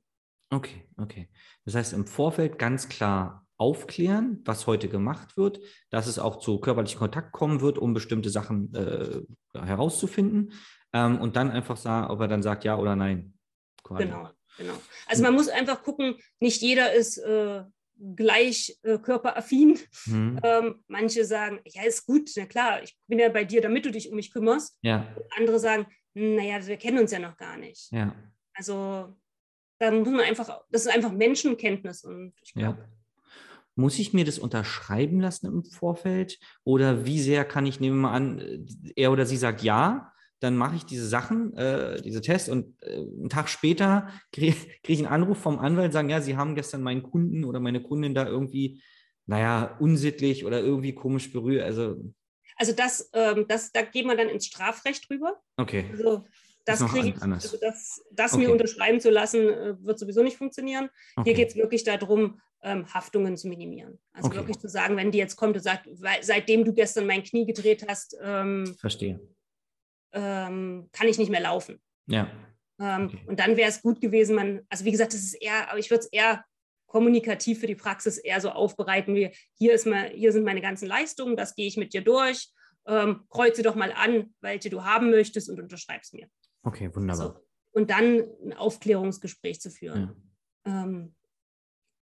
Okay, 0.50 0.84
okay. 0.96 1.28
Das 1.64 1.74
heißt, 1.74 1.92
im 1.92 2.06
Vorfeld 2.06 2.58
ganz 2.58 2.88
klar 2.88 3.46
aufklären, 3.58 4.40
was 4.44 4.66
heute 4.66 4.88
gemacht 4.88 5.36
wird, 5.36 5.60
dass 5.90 6.06
es 6.06 6.18
auch 6.18 6.36
zu 6.36 6.60
körperlichem 6.60 6.98
Kontakt 6.98 7.32
kommen 7.32 7.60
wird, 7.60 7.76
um 7.76 7.92
bestimmte 7.92 8.30
Sachen 8.30 8.72
äh, 8.74 9.20
herauszufinden. 9.52 10.52
Ähm, 10.92 11.20
und 11.20 11.36
dann 11.36 11.50
einfach 11.50 11.76
sagen, 11.76 12.10
ob 12.10 12.20
er 12.20 12.28
dann 12.28 12.42
sagt 12.42 12.64
ja 12.64 12.76
oder 12.76 12.96
nein. 12.96 13.34
Quasi. 13.82 14.04
Genau, 14.04 14.30
genau. 14.58 14.74
Also 15.06 15.22
man 15.22 15.34
muss 15.34 15.48
einfach 15.48 15.82
gucken, 15.82 16.16
nicht 16.40 16.60
jeder 16.60 16.92
ist 16.92 17.16
äh, 17.18 17.62
gleich 18.16 18.78
äh, 18.82 18.98
körperaffin. 18.98 19.78
Mhm. 20.06 20.40
Ähm, 20.48 20.84
manche 20.86 21.24
sagen, 21.24 21.60
ja, 21.64 21.82
ist 21.82 22.06
gut, 22.06 22.30
na 22.36 22.46
klar, 22.46 22.82
ich 22.82 22.96
bin 23.06 23.18
ja 23.18 23.28
bei 23.28 23.44
dir, 23.44 23.60
damit 23.60 23.84
du 23.84 23.90
dich 23.90 24.08
um 24.10 24.16
mich 24.16 24.32
kümmerst. 24.32 24.78
Ja. 24.82 25.06
andere 25.36 25.58
sagen, 25.58 25.86
naja, 26.14 26.64
wir 26.66 26.76
kennen 26.76 26.98
uns 26.98 27.10
ja 27.10 27.18
noch 27.18 27.36
gar 27.36 27.56
nicht. 27.56 27.90
Ja. 27.90 28.14
Also 28.54 29.14
da 29.78 29.90
muss 29.90 30.08
man 30.08 30.20
einfach, 30.20 30.60
das 30.70 30.86
ist 30.86 30.94
einfach 30.94 31.12
Menschenkenntnis 31.12 32.04
und 32.04 32.34
ich 32.42 32.54
glaube, 32.54 32.78
ja. 32.80 32.88
Muss 33.74 34.00
ich 34.00 34.12
mir 34.12 34.24
das 34.24 34.40
unterschreiben 34.40 35.20
lassen 35.20 35.46
im 35.46 35.64
Vorfeld? 35.64 36.40
Oder 36.64 37.06
wie 37.06 37.20
sehr 37.20 37.44
kann 37.44 37.64
ich, 37.64 37.78
nehmen 37.78 37.98
wir 37.98 38.08
mal 38.08 38.12
an, 38.12 38.66
er 38.96 39.12
oder 39.12 39.24
sie 39.24 39.36
sagt 39.36 39.62
ja, 39.62 40.12
dann 40.40 40.56
mache 40.56 40.76
ich 40.76 40.84
diese 40.84 41.06
Sachen, 41.06 41.56
äh, 41.56 42.00
diese 42.02 42.20
Tests 42.20 42.48
und 42.48 42.80
äh, 42.82 42.96
einen 42.96 43.28
Tag 43.28 43.48
später 43.48 44.08
kriege 44.32 44.52
krieg 44.82 44.94
ich 44.94 44.98
einen 44.98 45.12
Anruf 45.12 45.38
vom 45.38 45.58
Anwalt 45.58 45.92
sagen, 45.92 46.10
ja, 46.10 46.20
Sie 46.20 46.36
haben 46.36 46.54
gestern 46.54 46.82
meinen 46.82 47.02
Kunden 47.02 47.44
oder 47.44 47.60
meine 47.60 47.82
Kundin 47.82 48.14
da 48.14 48.26
irgendwie, 48.26 48.82
naja, 49.26 49.76
unsittlich 49.80 50.44
oder 50.44 50.60
irgendwie 50.60 50.94
komisch 50.94 51.32
berührt. 51.32 51.64
Also, 51.64 51.96
also 52.56 52.72
das, 52.72 53.10
ähm, 53.12 53.46
das, 53.48 53.72
da 53.72 53.82
geht 53.82 54.06
man 54.06 54.16
dann 54.16 54.28
ins 54.28 54.46
Strafrecht 54.46 55.10
rüber. 55.10 55.40
Okay. 55.56 55.86
Also 55.92 56.24
das 56.64 56.84
kriege 56.84 57.08
ich, 57.08 57.22
also 57.22 57.56
das, 57.56 58.04
das 58.12 58.34
okay. 58.34 58.42
mir 58.42 58.52
unterschreiben 58.52 59.00
zu 59.00 59.10
lassen, 59.10 59.48
äh, 59.48 59.74
wird 59.82 59.98
sowieso 59.98 60.22
nicht 60.22 60.36
funktionieren. 60.36 60.90
Okay. 61.16 61.30
Hier 61.30 61.34
geht 61.34 61.48
es 61.48 61.56
wirklich 61.56 61.82
darum, 61.82 62.40
ähm, 62.62 62.92
Haftungen 62.92 63.36
zu 63.36 63.48
minimieren. 63.48 63.98
Also 64.12 64.28
okay. 64.28 64.36
wirklich 64.36 64.58
zu 64.58 64.68
sagen, 64.68 64.96
wenn 64.96 65.10
die 65.10 65.18
jetzt 65.18 65.36
kommt 65.36 65.56
und 65.56 65.62
sagt, 65.62 65.88
weil, 66.00 66.22
seitdem 66.22 66.64
du 66.64 66.74
gestern 66.74 67.06
mein 67.06 67.22
Knie 67.22 67.46
gedreht 67.46 67.86
hast, 67.88 68.16
ähm, 68.22 68.76
verstehe, 68.78 69.20
ähm, 70.12 70.88
kann 70.92 71.08
ich 71.08 71.18
nicht 71.18 71.30
mehr 71.30 71.40
laufen. 71.40 71.80
Ja. 72.06 72.30
Ähm, 72.80 73.06
okay. 73.06 73.24
Und 73.26 73.40
dann 73.40 73.56
wäre 73.56 73.68
es 73.68 73.82
gut 73.82 74.00
gewesen, 74.00 74.36
man, 74.36 74.62
also 74.68 74.84
wie 74.84 74.92
gesagt, 74.92 75.12
das 75.12 75.20
ist 75.20 75.34
eher, 75.34 75.70
aber 75.70 75.78
ich 75.78 75.90
würde 75.90 76.04
es 76.04 76.12
eher 76.12 76.44
kommunikativ 76.86 77.60
für 77.60 77.66
die 77.66 77.74
Praxis 77.74 78.18
eher 78.18 78.40
so 78.40 78.50
aufbereiten 78.50 79.14
wie 79.14 79.30
hier 79.54 79.74
ist 79.74 79.86
mal, 79.86 80.08
hier 80.10 80.32
sind 80.32 80.44
meine 80.44 80.62
ganzen 80.62 80.88
Leistungen, 80.88 81.36
das 81.36 81.54
gehe 81.54 81.66
ich 81.66 81.76
mit 81.76 81.92
dir 81.92 82.02
durch. 82.02 82.50
Ähm, 82.86 83.26
kreuze 83.28 83.62
doch 83.62 83.74
mal 83.74 83.92
an, 83.92 84.34
welche 84.40 84.70
du 84.70 84.84
haben 84.84 85.10
möchtest 85.10 85.50
und 85.50 85.60
unterschreibst 85.60 86.14
mir. 86.14 86.28
Okay, 86.62 86.94
wunderbar. 86.94 87.26
Also, 87.26 87.46
und 87.72 87.90
dann 87.90 88.24
ein 88.42 88.54
Aufklärungsgespräch 88.54 89.60
zu 89.60 89.70
führen. 89.70 90.32
Ja. 90.66 90.84
Ähm, 90.84 91.14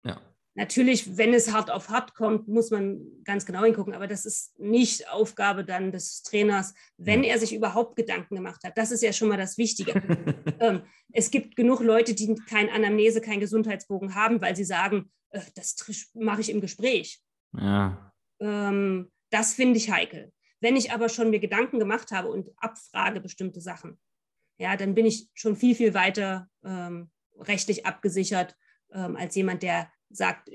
ja. 0.05 0.21
Natürlich, 0.54 1.16
wenn 1.16 1.33
es 1.33 1.52
hart 1.52 1.71
auf 1.71 1.90
hart 1.90 2.14
kommt, 2.14 2.49
muss 2.49 2.71
man 2.71 3.00
ganz 3.25 3.47
genau 3.47 3.62
hingucken, 3.64 3.95
aber 3.95 4.09
das 4.09 4.26
ist 4.26 4.59
nicht 4.59 5.09
Aufgabe 5.09 5.64
dann 5.64 5.92
des 5.92 6.23
Trainers, 6.23 6.75
wenn 6.97 7.23
er 7.23 7.38
sich 7.38 7.54
überhaupt 7.54 7.95
Gedanken 7.95 8.35
gemacht 8.35 8.64
hat. 8.64 8.76
Das 8.76 8.90
ist 8.90 9.02
ja 9.02 9.12
schon 9.12 9.28
mal 9.28 9.37
das 9.37 9.59
Wichtige. 9.59 9.92
ähm, 10.61 10.83
es 11.12 11.30
gibt 11.30 11.54
genug 11.54 11.80
Leute, 11.80 12.14
die 12.14 12.35
kein 12.49 12.69
Anamnese, 12.69 13.21
kein 13.21 13.38
Gesundheitsbogen 13.38 14.16
haben, 14.16 14.40
weil 14.40 14.57
sie 14.57 14.64
sagen, 14.64 15.12
äh, 15.30 15.40
das 15.54 15.76
mache 16.14 16.40
ich 16.40 16.50
im 16.50 16.61
Gespräch. 16.61 17.21
Ja. 17.57 18.12
Ähm, 18.40 19.11
das 19.30 19.54
finde 19.54 19.78
ich 19.78 19.90
heikel. 19.90 20.33
Wenn 20.61 20.76
ich 20.76 20.92
aber 20.92 21.09
schon 21.09 21.30
mir 21.30 21.40
Gedanken 21.40 21.78
gemacht 21.78 22.11
habe 22.11 22.28
und 22.28 22.50
abfrage 22.57 23.21
bestimmte 23.21 23.61
Sachen, 23.61 23.99
ja, 24.59 24.76
dann 24.76 24.95
bin 24.95 25.07
ich 25.07 25.28
schon 25.33 25.57
viel, 25.57 25.75
viel 25.75 25.95
weiter 25.95 26.49
ähm, 26.64 27.11
rechtlich 27.38 27.87
abgesichert 27.87 28.57
ähm, 28.92 29.16
als 29.16 29.35
jemand, 29.35 29.62
der 29.62 29.90
sagt, 30.11 30.50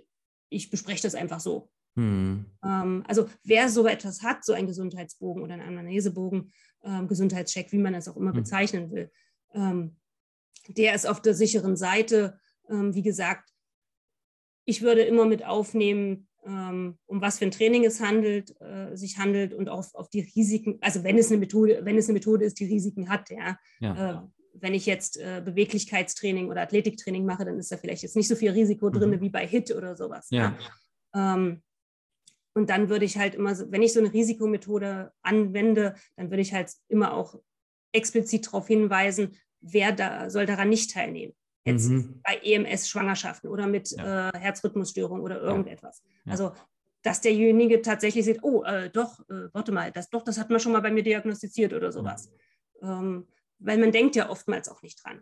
ich 0.50 0.70
bespreche 0.70 1.04
das 1.04 1.16
einfach 1.16 1.40
so. 1.40 1.70
Hm. 1.96 2.46
Ähm, 2.64 3.04
also 3.08 3.30
wer 3.44 3.70
so 3.70 3.88
etwas 3.88 4.22
hat, 4.22 4.44
so 4.44 4.54
ein 4.54 4.68
Gesundheitsbogen 4.68 5.44
oder 5.44 5.54
einen 5.54 5.64
Anamnesebogen, 5.64 6.52
ähm, 6.84 7.08
Gesundheitscheck, 7.08 7.72
wie 7.72 7.78
man 7.78 7.96
es 7.96 8.08
auch 8.08 8.18
immer 8.18 8.34
hm. 8.34 8.38
bezeichnen 8.38 8.92
will, 8.92 9.12
ähm, 9.54 9.96
der 10.68 10.96
ist 10.96 11.08
auf 11.08 11.22
der 11.22 11.34
sicheren 11.34 11.78
Seite. 11.78 12.40
Ähm, 12.70 12.94
wie 12.94 13.04
gesagt, 13.04 13.50
ich 14.66 14.82
würde 14.82 15.04
immer 15.04 15.26
mit 15.26 15.46
aufnehmen, 15.46 16.28
ähm, 16.46 16.98
um 17.06 17.22
was 17.22 17.40
für 17.40 17.46
ein 17.46 17.52
Training 17.52 17.86
es 17.86 18.02
handelt, 18.02 18.60
äh, 18.62 18.96
sich 18.96 19.18
handelt 19.18 19.54
und 19.54 19.70
auf, 19.70 19.94
auf 19.96 20.10
die 20.10 20.22
Risiken, 20.36 20.78
also 20.82 21.04
wenn 21.04 21.18
es 21.18 21.30
eine 21.30 21.40
Methode, 21.40 21.82
wenn 21.84 21.98
es 21.98 22.08
eine 22.08 22.14
Methode 22.14 22.46
ist, 22.46 22.60
die 22.60 22.66
Risiken 22.66 23.10
hat, 23.10 23.30
ja. 23.30 23.58
ja. 23.80 24.12
Äh, 24.12 24.35
wenn 24.60 24.74
ich 24.74 24.86
jetzt 24.86 25.18
äh, 25.18 25.42
Beweglichkeitstraining 25.44 26.50
oder 26.50 26.62
Athletiktraining 26.62 27.26
mache, 27.26 27.46
dann 27.46 27.60
ist 27.60 27.72
da 27.72 27.78
vielleicht 27.78 28.04
jetzt 28.04 28.16
nicht 28.16 28.28
so 28.28 28.36
viel 28.36 28.52
Risiko 28.52 28.90
drin 28.90 29.12
mhm. 29.12 29.22
wie 29.22 29.30
bei 29.30 29.46
HIT 29.46 29.72
oder 29.72 29.96
sowas. 29.96 30.28
Ja. 30.30 30.58
ja. 31.14 31.36
Ähm, 31.36 31.62
und 32.54 32.70
dann 32.70 32.90
würde 32.90 33.06
ich 33.06 33.18
halt 33.18 33.36
immer, 33.36 33.54
wenn 33.72 33.82
ich 33.82 33.94
so 33.94 34.00
eine 34.00 34.14
Risikomethode 34.14 35.12
anwende, 35.22 35.96
dann 36.16 36.30
würde 36.30 36.42
ich 36.42 36.54
halt 36.54 36.72
immer 36.88 37.14
auch 37.14 37.40
explizit 37.92 38.48
darauf 38.48 38.68
hinweisen, 38.68 39.36
wer 39.60 39.92
da 39.92 40.30
soll 40.30 40.46
daran 40.46 40.70
nicht 40.70 40.92
teilnehmen. 40.92 41.34
Jetzt 41.66 41.90
mhm. 41.90 42.22
bei 42.24 42.40
EMS-Schwangerschaften 42.44 43.50
oder 43.50 43.68
mit 43.68 43.92
ja. 43.92 44.30
äh, 44.30 44.40
Herzrhythmusstörung 44.40 45.22
oder 45.22 45.42
irgendetwas. 45.42 46.04
Ja. 46.26 46.32
Also 46.32 46.52
dass 47.06 47.22
derjenige 47.22 47.84
tatsächlich 47.84 48.26
sieht, 48.26 48.42
oh, 48.42 48.64
äh, 48.64 48.90
doch, 48.90 49.20
äh, 49.30 49.54
warte 49.54 49.72
mal, 49.72 49.92
das 49.92 50.10
doch, 50.10 50.24
das 50.24 50.40
hat 50.40 50.50
man 50.50 50.60
schon 50.60 50.72
mal 50.72 50.82
bei 50.82 50.90
mir 50.90 51.04
diagnostiziert 51.04 51.74
oder 51.74 51.92
sowas. 51.92 52.32
Ähm, 52.82 53.28
weil 53.66 53.78
man 53.78 53.92
denkt 53.92 54.16
ja 54.16 54.30
oftmals 54.30 54.70
auch 54.70 54.82
nicht 54.82 55.04
dran. 55.04 55.22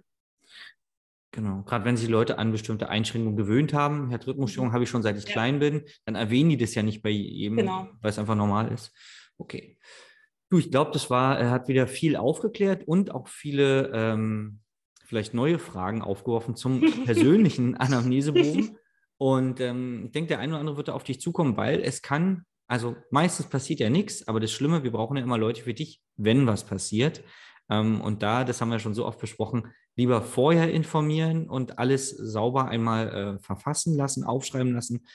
Genau, 1.31 1.63
gerade 1.63 1.83
wenn 1.85 1.97
sich 1.97 2.09
Leute 2.09 2.37
an 2.37 2.51
bestimmte 2.51 2.89
Einschränkungen 2.89 3.35
gewöhnt 3.35 3.73
haben, 3.73 4.09
Herzrhythmusstörung 4.09 4.69
mhm. 4.69 4.73
habe 4.73 4.83
ich 4.83 4.89
schon 4.89 5.01
seit 5.01 5.17
ich 5.17 5.25
ja. 5.25 5.31
klein 5.31 5.57
bin, 5.59 5.83
dann 6.05 6.13
erwähnen 6.13 6.51
die 6.51 6.57
das 6.57 6.75
ja 6.75 6.83
nicht 6.83 7.01
bei 7.01 7.09
jedem, 7.09 7.57
genau. 7.57 7.89
weil 8.01 8.11
es 8.11 8.19
einfach 8.19 8.35
normal 8.35 8.71
ist. 8.71 8.93
Okay. 9.37 9.77
Du, 10.49 10.59
ich 10.59 10.69
glaube, 10.69 10.91
das 10.91 11.09
war, 11.09 11.39
er 11.39 11.49
hat 11.49 11.67
wieder 11.67 11.87
viel 11.87 12.15
aufgeklärt 12.15 12.87
und 12.87 13.09
auch 13.09 13.27
viele 13.27 13.89
ähm, 13.93 14.59
vielleicht 15.05 15.33
neue 15.33 15.57
Fragen 15.57 16.03
aufgeworfen 16.03 16.55
zum 16.55 16.81
persönlichen 17.05 17.75
Anamnesebogen. 17.77 18.77
Und 19.17 19.61
ähm, 19.61 20.03
ich 20.07 20.11
denke, 20.11 20.29
der 20.29 20.39
eine 20.39 20.53
oder 20.53 20.59
andere 20.59 20.77
wird 20.77 20.87
da 20.89 20.93
auf 20.93 21.03
dich 21.03 21.21
zukommen, 21.21 21.55
weil 21.55 21.81
es 21.81 22.01
kann, 22.01 22.45
also 22.67 22.95
meistens 23.09 23.47
passiert 23.47 23.79
ja 23.79 23.89
nichts, 23.89 24.27
aber 24.27 24.39
das 24.39 24.51
Schlimme, 24.51 24.83
wir 24.83 24.91
brauchen 24.91 25.15
ja 25.15 25.23
immer 25.23 25.37
Leute 25.37 25.61
für 25.61 25.73
dich, 25.73 26.01
wenn 26.17 26.45
was 26.45 26.65
passiert. 26.65 27.23
Ähm, 27.69 28.01
und 28.01 28.23
da, 28.23 28.43
das 28.43 28.61
haben 28.61 28.69
wir 28.69 28.79
schon 28.79 28.93
so 28.93 29.05
oft 29.05 29.19
besprochen, 29.19 29.67
lieber 29.95 30.21
vorher 30.21 30.71
informieren 30.71 31.49
und 31.49 31.79
alles 31.79 32.09
sauber 32.09 32.67
einmal 32.67 33.09
äh, 33.09 33.39
verfassen 33.39 33.95
lassen, 33.95 34.23
aufschreiben 34.23 34.73
lassen, 34.73 35.05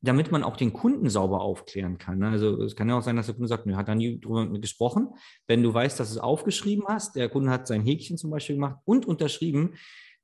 damit 0.00 0.32
man 0.32 0.42
auch 0.42 0.56
den 0.56 0.72
Kunden 0.72 1.08
sauber 1.08 1.40
aufklären 1.40 1.98
kann. 1.98 2.18
Ne? 2.18 2.30
Also 2.30 2.62
es 2.62 2.74
kann 2.74 2.88
ja 2.88 2.98
auch 2.98 3.02
sein, 3.02 3.16
dass 3.16 3.26
der 3.26 3.36
Kunde 3.36 3.48
sagt, 3.48 3.66
er 3.66 3.76
hat 3.76 3.88
da 3.88 3.94
nie 3.94 4.20
drüber 4.20 4.46
gesprochen. 4.58 5.10
Wenn 5.46 5.62
du 5.62 5.72
weißt, 5.72 5.98
dass 6.00 6.08
du 6.08 6.16
es 6.16 6.20
aufgeschrieben 6.20 6.84
hast, 6.88 7.14
der 7.14 7.28
Kunde 7.28 7.50
hat 7.50 7.66
sein 7.66 7.82
Häkchen 7.82 8.18
zum 8.18 8.30
Beispiel 8.30 8.56
gemacht 8.56 8.78
und 8.84 9.06
unterschrieben, 9.06 9.74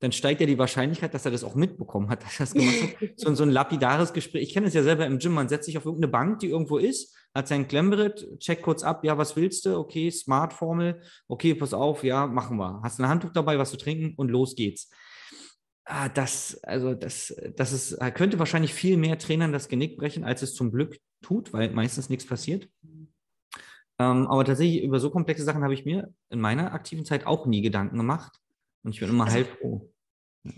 dann 0.00 0.12
steigt 0.12 0.40
ja 0.40 0.46
die 0.46 0.58
Wahrscheinlichkeit, 0.58 1.12
dass 1.12 1.24
er 1.24 1.32
das 1.32 1.44
auch 1.44 1.54
mitbekommen 1.54 2.08
hat, 2.08 2.22
dass 2.22 2.34
er 2.34 2.46
das 2.46 2.54
gemacht 2.54 2.96
hat. 3.00 3.08
So, 3.16 3.34
so 3.34 3.42
ein 3.42 3.50
lapidares 3.50 4.12
Gespräch. 4.12 4.42
Ich 4.44 4.54
kenne 4.54 4.66
es 4.66 4.74
ja 4.74 4.82
selber 4.82 5.06
im 5.06 5.18
Gym, 5.18 5.32
man 5.32 5.48
setzt 5.48 5.66
sich 5.66 5.76
auf 5.76 5.84
irgendeine 5.84 6.10
Bank, 6.10 6.38
die 6.40 6.48
irgendwo 6.48 6.78
ist, 6.78 7.16
hat 7.34 7.48
sein 7.48 7.68
Klemmberitt, 7.68 8.38
checkt 8.38 8.62
kurz 8.62 8.82
ab, 8.82 9.04
ja, 9.04 9.18
was 9.18 9.36
willst 9.36 9.66
du? 9.66 9.76
Okay, 9.78 10.10
Smart-Formel, 10.10 11.00
okay, 11.28 11.54
pass 11.54 11.74
auf, 11.74 12.02
ja, 12.04 12.26
machen 12.26 12.56
wir. 12.56 12.80
Hast 12.82 12.98
ein 13.00 13.08
Handtuch 13.08 13.32
dabei, 13.32 13.58
was 13.58 13.70
zu 13.70 13.76
trinken 13.76 14.14
und 14.16 14.28
los 14.28 14.56
geht's. 14.56 14.90
Ah, 15.84 16.08
das, 16.08 16.62
also 16.64 16.94
das, 16.94 17.34
das 17.56 17.72
ist, 17.72 17.98
könnte 18.14 18.38
wahrscheinlich 18.38 18.74
viel 18.74 18.96
mehr 18.96 19.18
Trainern 19.18 19.52
das 19.52 19.68
Genick 19.68 19.96
brechen, 19.96 20.24
als 20.24 20.42
es 20.42 20.54
zum 20.54 20.70
Glück 20.70 20.98
tut, 21.22 21.52
weil 21.52 21.70
meistens 21.70 22.10
nichts 22.10 22.26
passiert. 22.26 22.68
Ähm, 24.00 24.26
aber 24.26 24.44
tatsächlich 24.44 24.82
über 24.82 25.00
so 25.00 25.10
komplexe 25.10 25.44
Sachen 25.44 25.64
habe 25.64 25.74
ich 25.74 25.84
mir 25.84 26.12
in 26.30 26.40
meiner 26.40 26.72
aktiven 26.72 27.04
Zeit 27.04 27.26
auch 27.26 27.46
nie 27.46 27.62
Gedanken 27.62 27.96
gemacht. 27.96 28.38
Und 28.84 28.92
ich 28.92 29.00
bin 29.00 29.08
immer 29.08 29.24
also, 29.24 29.44
froh. 29.44 29.90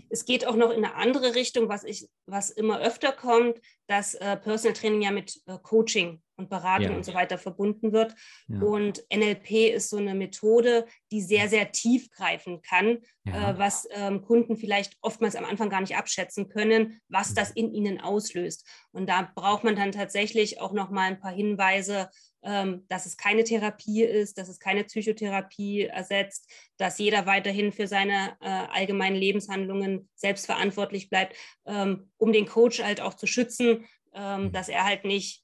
Es 0.09 0.25
geht 0.25 0.47
auch 0.47 0.55
noch 0.55 0.69
in 0.69 0.85
eine 0.85 0.95
andere 0.95 1.33
Richtung, 1.33 1.69
was, 1.69 1.83
ich, 1.83 2.07
was 2.25 2.49
immer 2.49 2.79
öfter 2.79 3.11
kommt, 3.11 3.59
dass 3.87 4.13
äh, 4.13 4.37
Personal 4.37 4.73
Training 4.73 5.01
ja 5.01 5.11
mit 5.11 5.41
äh, 5.47 5.57
Coaching 5.61 6.21
und 6.41 6.49
Beratung 6.49 6.91
ja. 6.91 6.95
und 6.95 7.05
so 7.05 7.13
weiter 7.13 7.37
verbunden 7.37 7.93
wird. 7.93 8.15
Ja. 8.47 8.59
Und 8.61 9.03
NLP 9.13 9.73
ist 9.73 9.89
so 9.89 9.97
eine 9.97 10.15
Methode, 10.15 10.85
die 11.11 11.21
sehr, 11.21 11.47
sehr 11.47 11.71
tief 11.71 12.09
greifen 12.09 12.61
kann, 12.61 12.99
ja. 13.25 13.51
äh, 13.51 13.57
was 13.57 13.87
ähm, 13.91 14.21
Kunden 14.21 14.57
vielleicht 14.57 14.97
oftmals 15.01 15.35
am 15.35 15.45
Anfang 15.45 15.69
gar 15.69 15.81
nicht 15.81 15.95
abschätzen 15.95 16.49
können, 16.49 16.99
was 17.07 17.33
das 17.33 17.51
in 17.51 17.73
ihnen 17.73 18.01
auslöst. 18.01 18.67
Und 18.91 19.07
da 19.07 19.31
braucht 19.35 19.63
man 19.63 19.75
dann 19.75 19.91
tatsächlich 19.91 20.59
auch 20.59 20.73
noch 20.73 20.89
mal 20.89 21.03
ein 21.03 21.19
paar 21.19 21.31
Hinweise, 21.31 22.09
ähm, 22.43 22.85
dass 22.87 23.05
es 23.05 23.17
keine 23.17 23.43
Therapie 23.43 24.03
ist, 24.03 24.37
dass 24.37 24.49
es 24.49 24.59
keine 24.59 24.83
Psychotherapie 24.83 25.83
ersetzt, 25.83 26.49
dass 26.77 26.97
jeder 26.97 27.25
weiterhin 27.25 27.71
für 27.71 27.87
seine 27.87 28.35
äh, 28.41 28.49
allgemeinen 28.49 29.15
Lebenshandlungen 29.15 30.09
selbst 30.15 30.47
verantwortlich 30.47 31.09
bleibt, 31.09 31.35
ähm, 31.65 32.09
um 32.17 32.33
den 32.33 32.47
Coach 32.47 32.81
halt 32.81 32.99
auch 32.99 33.13
zu 33.13 33.27
schützen, 33.27 33.85
ähm, 34.13 34.51
dass 34.51 34.69
er 34.69 34.85
halt 34.85 35.05
nicht 35.05 35.43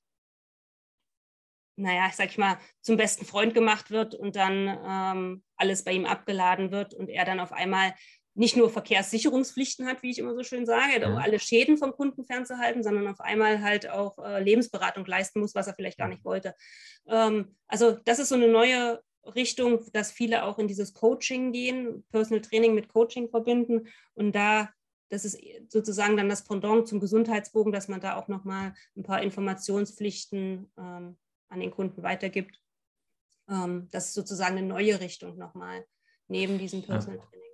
naja, 1.78 2.10
sag 2.14 2.30
ich 2.30 2.38
mal, 2.38 2.58
zum 2.82 2.98
besten 2.98 3.26
Freund 3.26 3.54
gemacht 3.54 3.92
wird 3.92 4.16
und 4.16 4.36
dann 4.36 4.78
ähm, 4.86 5.44
alles 5.56 5.84
bei 5.84 5.92
ihm 5.94 6.06
abgeladen 6.06 6.72
wird 6.72 6.94
und 6.94 7.10
er 7.10 7.24
dann 7.24 7.40
auf 7.40 7.52
einmal 7.52 7.94
nicht 8.34 8.56
nur 8.56 8.70
Verkehrssicherungspflichten 8.70 9.88
hat, 9.88 10.04
wie 10.04 10.12
ich 10.12 10.20
immer 10.20 10.36
so 10.36 10.44
schön 10.44 10.66
sage, 10.66 11.02
ja. 11.02 11.08
um 11.08 11.18
alle 11.18 11.40
Schäden 11.40 11.78
vom 11.78 11.92
Kunden 11.94 12.24
fernzuhalten, 12.24 12.84
sondern 12.84 13.08
auf 13.08 13.20
einmal 13.20 13.64
halt 13.64 13.90
auch 13.90 14.18
äh, 14.20 14.44
Lebensberatung 14.44 15.06
leisten 15.06 15.40
muss, 15.40 15.56
was 15.56 15.68
er 15.68 15.74
vielleicht 15.74 15.98
gar 15.98 16.08
nicht 16.08 16.24
wollte. 16.24 16.54
Ähm, 17.08 17.56
also 17.68 17.98
das 18.06 18.20
ist 18.20 18.30
so 18.30 18.36
eine 18.36 18.48
neue 18.48 19.02
Richtung, 19.24 19.86
dass 19.92 20.12
viele 20.12 20.44
auch 20.44 20.60
in 20.60 20.68
dieses 20.68 20.94
Coaching 20.94 21.52
gehen, 21.52 22.06
Personal 22.12 22.42
Training 22.42 22.76
mit 22.76 22.90
Coaching 22.90 23.30
verbinden 23.30 23.88
und 24.14 24.36
da 24.36 24.70
das 25.10 25.24
ist 25.24 25.40
sozusagen 25.70 26.18
dann 26.18 26.28
das 26.28 26.44
Pendant 26.44 26.88
zum 26.88 27.00
Gesundheitsbogen, 27.00 27.72
dass 27.72 27.88
man 27.88 28.02
da 28.02 28.18
auch 28.18 28.28
nochmal 28.28 28.74
ein 28.98 29.04
paar 29.04 29.22
Informationspflichten 29.22 30.70
ähm, 30.78 31.18
an 31.50 31.60
den 31.60 31.72
Kunden 31.72 32.04
weitergibt. 32.04 32.62
Ähm, 33.50 33.88
das 33.92 34.08
ist 34.08 34.14
sozusagen 34.14 34.58
eine 34.58 34.68
neue 34.68 35.00
Richtung 35.00 35.38
nochmal 35.38 35.86
neben 36.28 36.58
diesem 36.60 36.84
Personal 36.84 37.20
Training. 37.20 37.48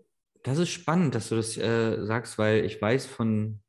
Das 0.44 0.58
ist 0.58 0.70
spannend, 0.70 1.16
dass 1.16 1.30
du 1.30 1.36
das 1.36 1.58
äh, 1.58 2.06
sagst, 2.06 2.38
weil 2.38 2.66
ich 2.66 2.82
weiß 2.82 3.06
von, 3.06 3.62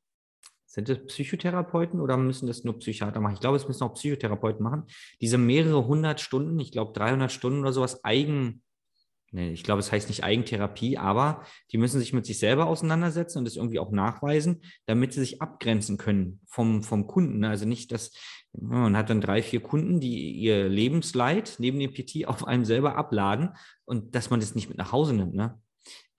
sind 0.66 0.88
das 0.88 1.04
Psychotherapeuten 1.06 2.00
oder 2.00 2.16
müssen 2.16 2.48
das 2.48 2.64
nur 2.64 2.78
Psychiater 2.80 3.20
machen? 3.20 3.34
Ich 3.34 3.40
glaube, 3.40 3.56
es 3.56 3.68
müssen 3.68 3.84
auch 3.84 3.94
Psychotherapeuten 3.94 4.62
machen. 4.62 4.84
Diese 5.20 5.38
mehrere 5.38 5.86
hundert 5.86 6.20
Stunden, 6.20 6.58
ich 6.58 6.72
glaube 6.72 6.92
300 6.92 7.30
Stunden 7.30 7.60
oder 7.60 7.72
sowas, 7.72 8.04
eigen, 8.04 8.62
nee, 9.34 9.50
ich 9.50 9.64
glaube, 9.64 9.80
es 9.80 9.92
heißt 9.92 10.08
nicht 10.08 10.24
Eigentherapie, 10.24 10.96
aber 10.96 11.42
die 11.72 11.78
müssen 11.78 11.98
sich 11.98 12.12
mit 12.12 12.24
sich 12.24 12.38
selber 12.38 12.66
auseinandersetzen 12.66 13.38
und 13.38 13.44
das 13.44 13.56
irgendwie 13.56 13.80
auch 13.80 13.90
nachweisen, 13.90 14.62
damit 14.86 15.12
sie 15.12 15.20
sich 15.20 15.42
abgrenzen 15.42 15.98
können 15.98 16.40
vom, 16.46 16.82
vom 16.82 17.06
Kunden. 17.06 17.44
Also 17.44 17.66
nicht, 17.66 17.92
dass 17.92 18.12
man 18.52 18.96
hat 18.96 19.10
dann 19.10 19.20
drei, 19.20 19.42
vier 19.42 19.60
Kunden, 19.60 20.00
die 20.00 20.32
ihr 20.32 20.68
Lebensleid 20.68 21.56
neben 21.58 21.80
dem 21.80 21.92
PT 21.92 22.26
auf 22.26 22.46
einem 22.46 22.64
selber 22.64 22.96
abladen 22.96 23.50
und 23.84 24.14
dass 24.14 24.30
man 24.30 24.40
das 24.40 24.54
nicht 24.54 24.68
mit 24.68 24.78
nach 24.78 24.92
Hause 24.92 25.14
nimmt. 25.14 25.34
Ne? 25.34 25.60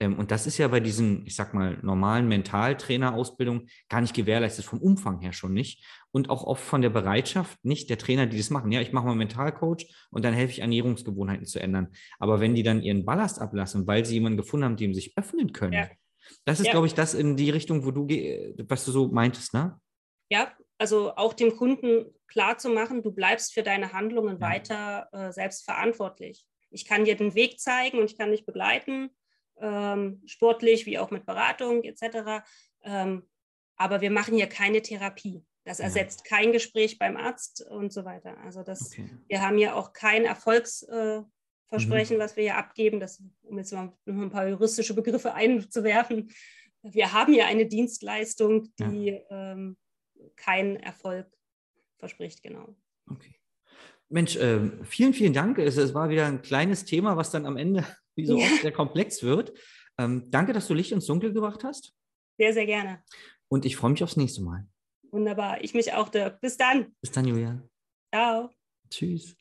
Ähm, 0.00 0.18
und 0.18 0.30
das 0.30 0.46
ist 0.46 0.58
ja 0.58 0.68
bei 0.68 0.80
diesen, 0.80 1.26
ich 1.26 1.34
sag 1.34 1.54
mal, 1.54 1.78
normalen 1.82 2.28
Mentaltrainerausbildungen 2.28 3.68
gar 3.88 4.00
nicht 4.00 4.14
gewährleistet, 4.14 4.64
vom 4.64 4.80
Umfang 4.80 5.20
her 5.20 5.32
schon 5.32 5.54
nicht. 5.54 5.84
Und 6.10 6.30
auch 6.30 6.44
oft 6.44 6.62
von 6.62 6.82
der 6.82 6.90
Bereitschaft 6.90 7.62
nicht 7.64 7.90
der 7.90 7.98
Trainer, 7.98 8.26
die 8.26 8.38
das 8.38 8.50
machen. 8.50 8.72
Ja, 8.72 8.80
ich 8.80 8.92
mache 8.92 9.06
mal 9.06 9.14
Mentalcoach 9.14 9.86
und 10.10 10.24
dann 10.24 10.34
helfe 10.34 10.52
ich, 10.52 10.60
Ernährungsgewohnheiten 10.60 11.46
zu 11.46 11.60
ändern. 11.60 11.88
Aber 12.18 12.40
wenn 12.40 12.54
die 12.54 12.62
dann 12.62 12.82
ihren 12.82 13.04
Ballast 13.04 13.40
ablassen, 13.40 13.86
weil 13.86 14.04
sie 14.04 14.14
jemanden 14.14 14.38
gefunden 14.38 14.64
haben, 14.64 14.76
dem 14.76 14.94
sich 14.94 15.16
öffnen 15.16 15.52
können, 15.52 15.72
ja. 15.72 15.88
das 16.44 16.60
ist, 16.60 16.66
ja. 16.66 16.72
glaube 16.72 16.86
ich, 16.86 16.94
das 16.94 17.14
in 17.14 17.36
die 17.36 17.50
Richtung, 17.50 17.84
wo 17.84 17.90
du, 17.90 18.06
was 18.68 18.84
du 18.84 18.92
so 18.92 19.08
meintest, 19.08 19.54
ne? 19.54 19.78
Ja, 20.30 20.52
also 20.78 21.14
auch 21.14 21.34
dem 21.34 21.56
Kunden 21.56 22.06
klar 22.26 22.58
zu 22.58 22.68
machen, 22.70 23.02
du 23.02 23.12
bleibst 23.12 23.54
für 23.54 23.62
deine 23.62 23.92
Handlungen 23.92 24.38
ja. 24.40 24.48
weiter 24.48 25.08
äh, 25.12 25.32
selbst 25.32 25.64
verantwortlich. 25.64 26.44
Ich 26.70 26.84
kann 26.84 27.04
dir 27.04 27.16
den 27.16 27.34
Weg 27.34 27.60
zeigen 27.60 27.98
und 27.98 28.10
ich 28.10 28.18
kann 28.18 28.30
dich 28.30 28.44
begleiten, 28.44 29.10
ähm, 29.60 30.22
sportlich 30.26 30.86
wie 30.86 30.98
auch 30.98 31.10
mit 31.10 31.26
Beratung 31.26 31.82
etc. 31.84 32.44
Ähm, 32.82 33.28
aber 33.76 34.00
wir 34.00 34.10
machen 34.10 34.34
hier 34.34 34.48
keine 34.48 34.82
Therapie. 34.82 35.44
Das 35.64 35.80
ersetzt 35.80 36.22
ja. 36.24 36.36
kein 36.36 36.52
Gespräch 36.52 36.98
beim 36.98 37.16
Arzt 37.16 37.66
und 37.68 37.92
so 37.92 38.04
weiter. 38.04 38.38
Also 38.38 38.62
das, 38.62 38.92
okay. 38.92 39.10
wir 39.26 39.42
haben 39.42 39.58
ja 39.58 39.74
auch 39.74 39.92
kein 39.92 40.24
Erfolgsversprechen, 40.24 42.14
äh, 42.14 42.18
mhm. 42.18 42.22
was 42.22 42.36
wir 42.36 42.44
hier 42.44 42.56
abgeben, 42.56 43.00
das, 43.00 43.20
um 43.42 43.58
jetzt 43.58 43.72
mal 43.72 43.92
noch 44.04 44.22
ein 44.22 44.30
paar 44.30 44.48
juristische 44.48 44.94
Begriffe 44.94 45.34
einzuwerfen. 45.34 46.30
Wir 46.82 47.12
haben 47.12 47.34
ja 47.34 47.46
eine 47.46 47.66
Dienstleistung, 47.66 48.72
die 48.78 49.20
ja. 49.28 49.52
ähm, 49.52 49.76
keinen 50.36 50.76
Erfolg 50.76 51.26
verspricht, 51.98 52.44
genau. 52.44 52.76
Okay. 53.10 53.34
Mensch, 54.08 54.36
äh, 54.36 54.70
vielen, 54.84 55.14
vielen 55.14 55.32
Dank. 55.32 55.58
Es, 55.58 55.76
es, 55.76 55.94
war 55.94 56.08
wieder 56.10 56.26
ein 56.26 56.42
kleines 56.42 56.84
Thema, 56.84 57.16
was 57.16 57.32
dann 57.32 57.44
am 57.44 57.56
Ende, 57.56 57.84
wie 58.16 58.26
so 58.26 58.38
ja. 58.38 58.44
oft, 58.46 58.62
sehr 58.62 58.72
komplex 58.72 59.22
wird. 59.22 59.52
Ähm, 59.98 60.30
danke, 60.30 60.52
dass 60.52 60.66
du 60.66 60.74
Licht 60.74 60.92
ins 60.92 61.06
Dunkel 61.06 61.32
gebracht 61.32 61.64
hast. 61.64 61.94
Sehr, 62.38 62.52
sehr 62.52 62.66
gerne. 62.66 63.02
Und 63.48 63.64
ich 63.64 63.76
freue 63.76 63.92
mich 63.92 64.02
aufs 64.02 64.16
nächste 64.16 64.42
Mal. 64.42 64.66
Wunderbar. 65.10 65.62
Ich 65.62 65.72
mich 65.74 65.92
auch, 65.92 66.08
Dirk. 66.08 66.40
Bis 66.40 66.56
dann. 66.56 66.94
Bis 67.00 67.12
dann, 67.12 67.26
Julia. 67.26 67.62
Ciao. 68.12 68.50
Tschüss. 68.90 69.36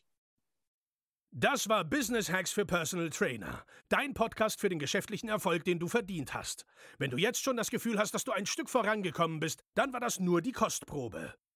Das 1.38 1.68
war 1.68 1.84
Business 1.84 2.32
Hacks 2.32 2.54
für 2.54 2.66
Personal 2.66 3.10
Trainer. 3.10 3.66
Dein 3.90 4.14
Podcast 4.14 4.62
für 4.62 4.70
den 4.70 4.80
geschäftlichen 4.80 5.28
Erfolg, 5.28 5.66
den 5.66 5.80
du 5.80 5.90
verdient 5.90 6.34
hast. 6.34 6.66
Wenn 6.98 7.12
du 7.12 7.18
jetzt 7.18 7.44
schon 7.44 7.58
das 7.58 7.70
Gefühl 7.70 8.00
hast, 8.00 8.14
dass 8.14 8.24
du 8.24 8.32
ein 8.32 8.46
Stück 8.46 8.70
vorangekommen 8.70 9.42
bist, 9.42 9.62
dann 9.74 9.92
war 9.92 10.00
das 10.00 10.22
nur 10.22 10.42
die 10.42 10.54
Kostprobe. 10.54 11.36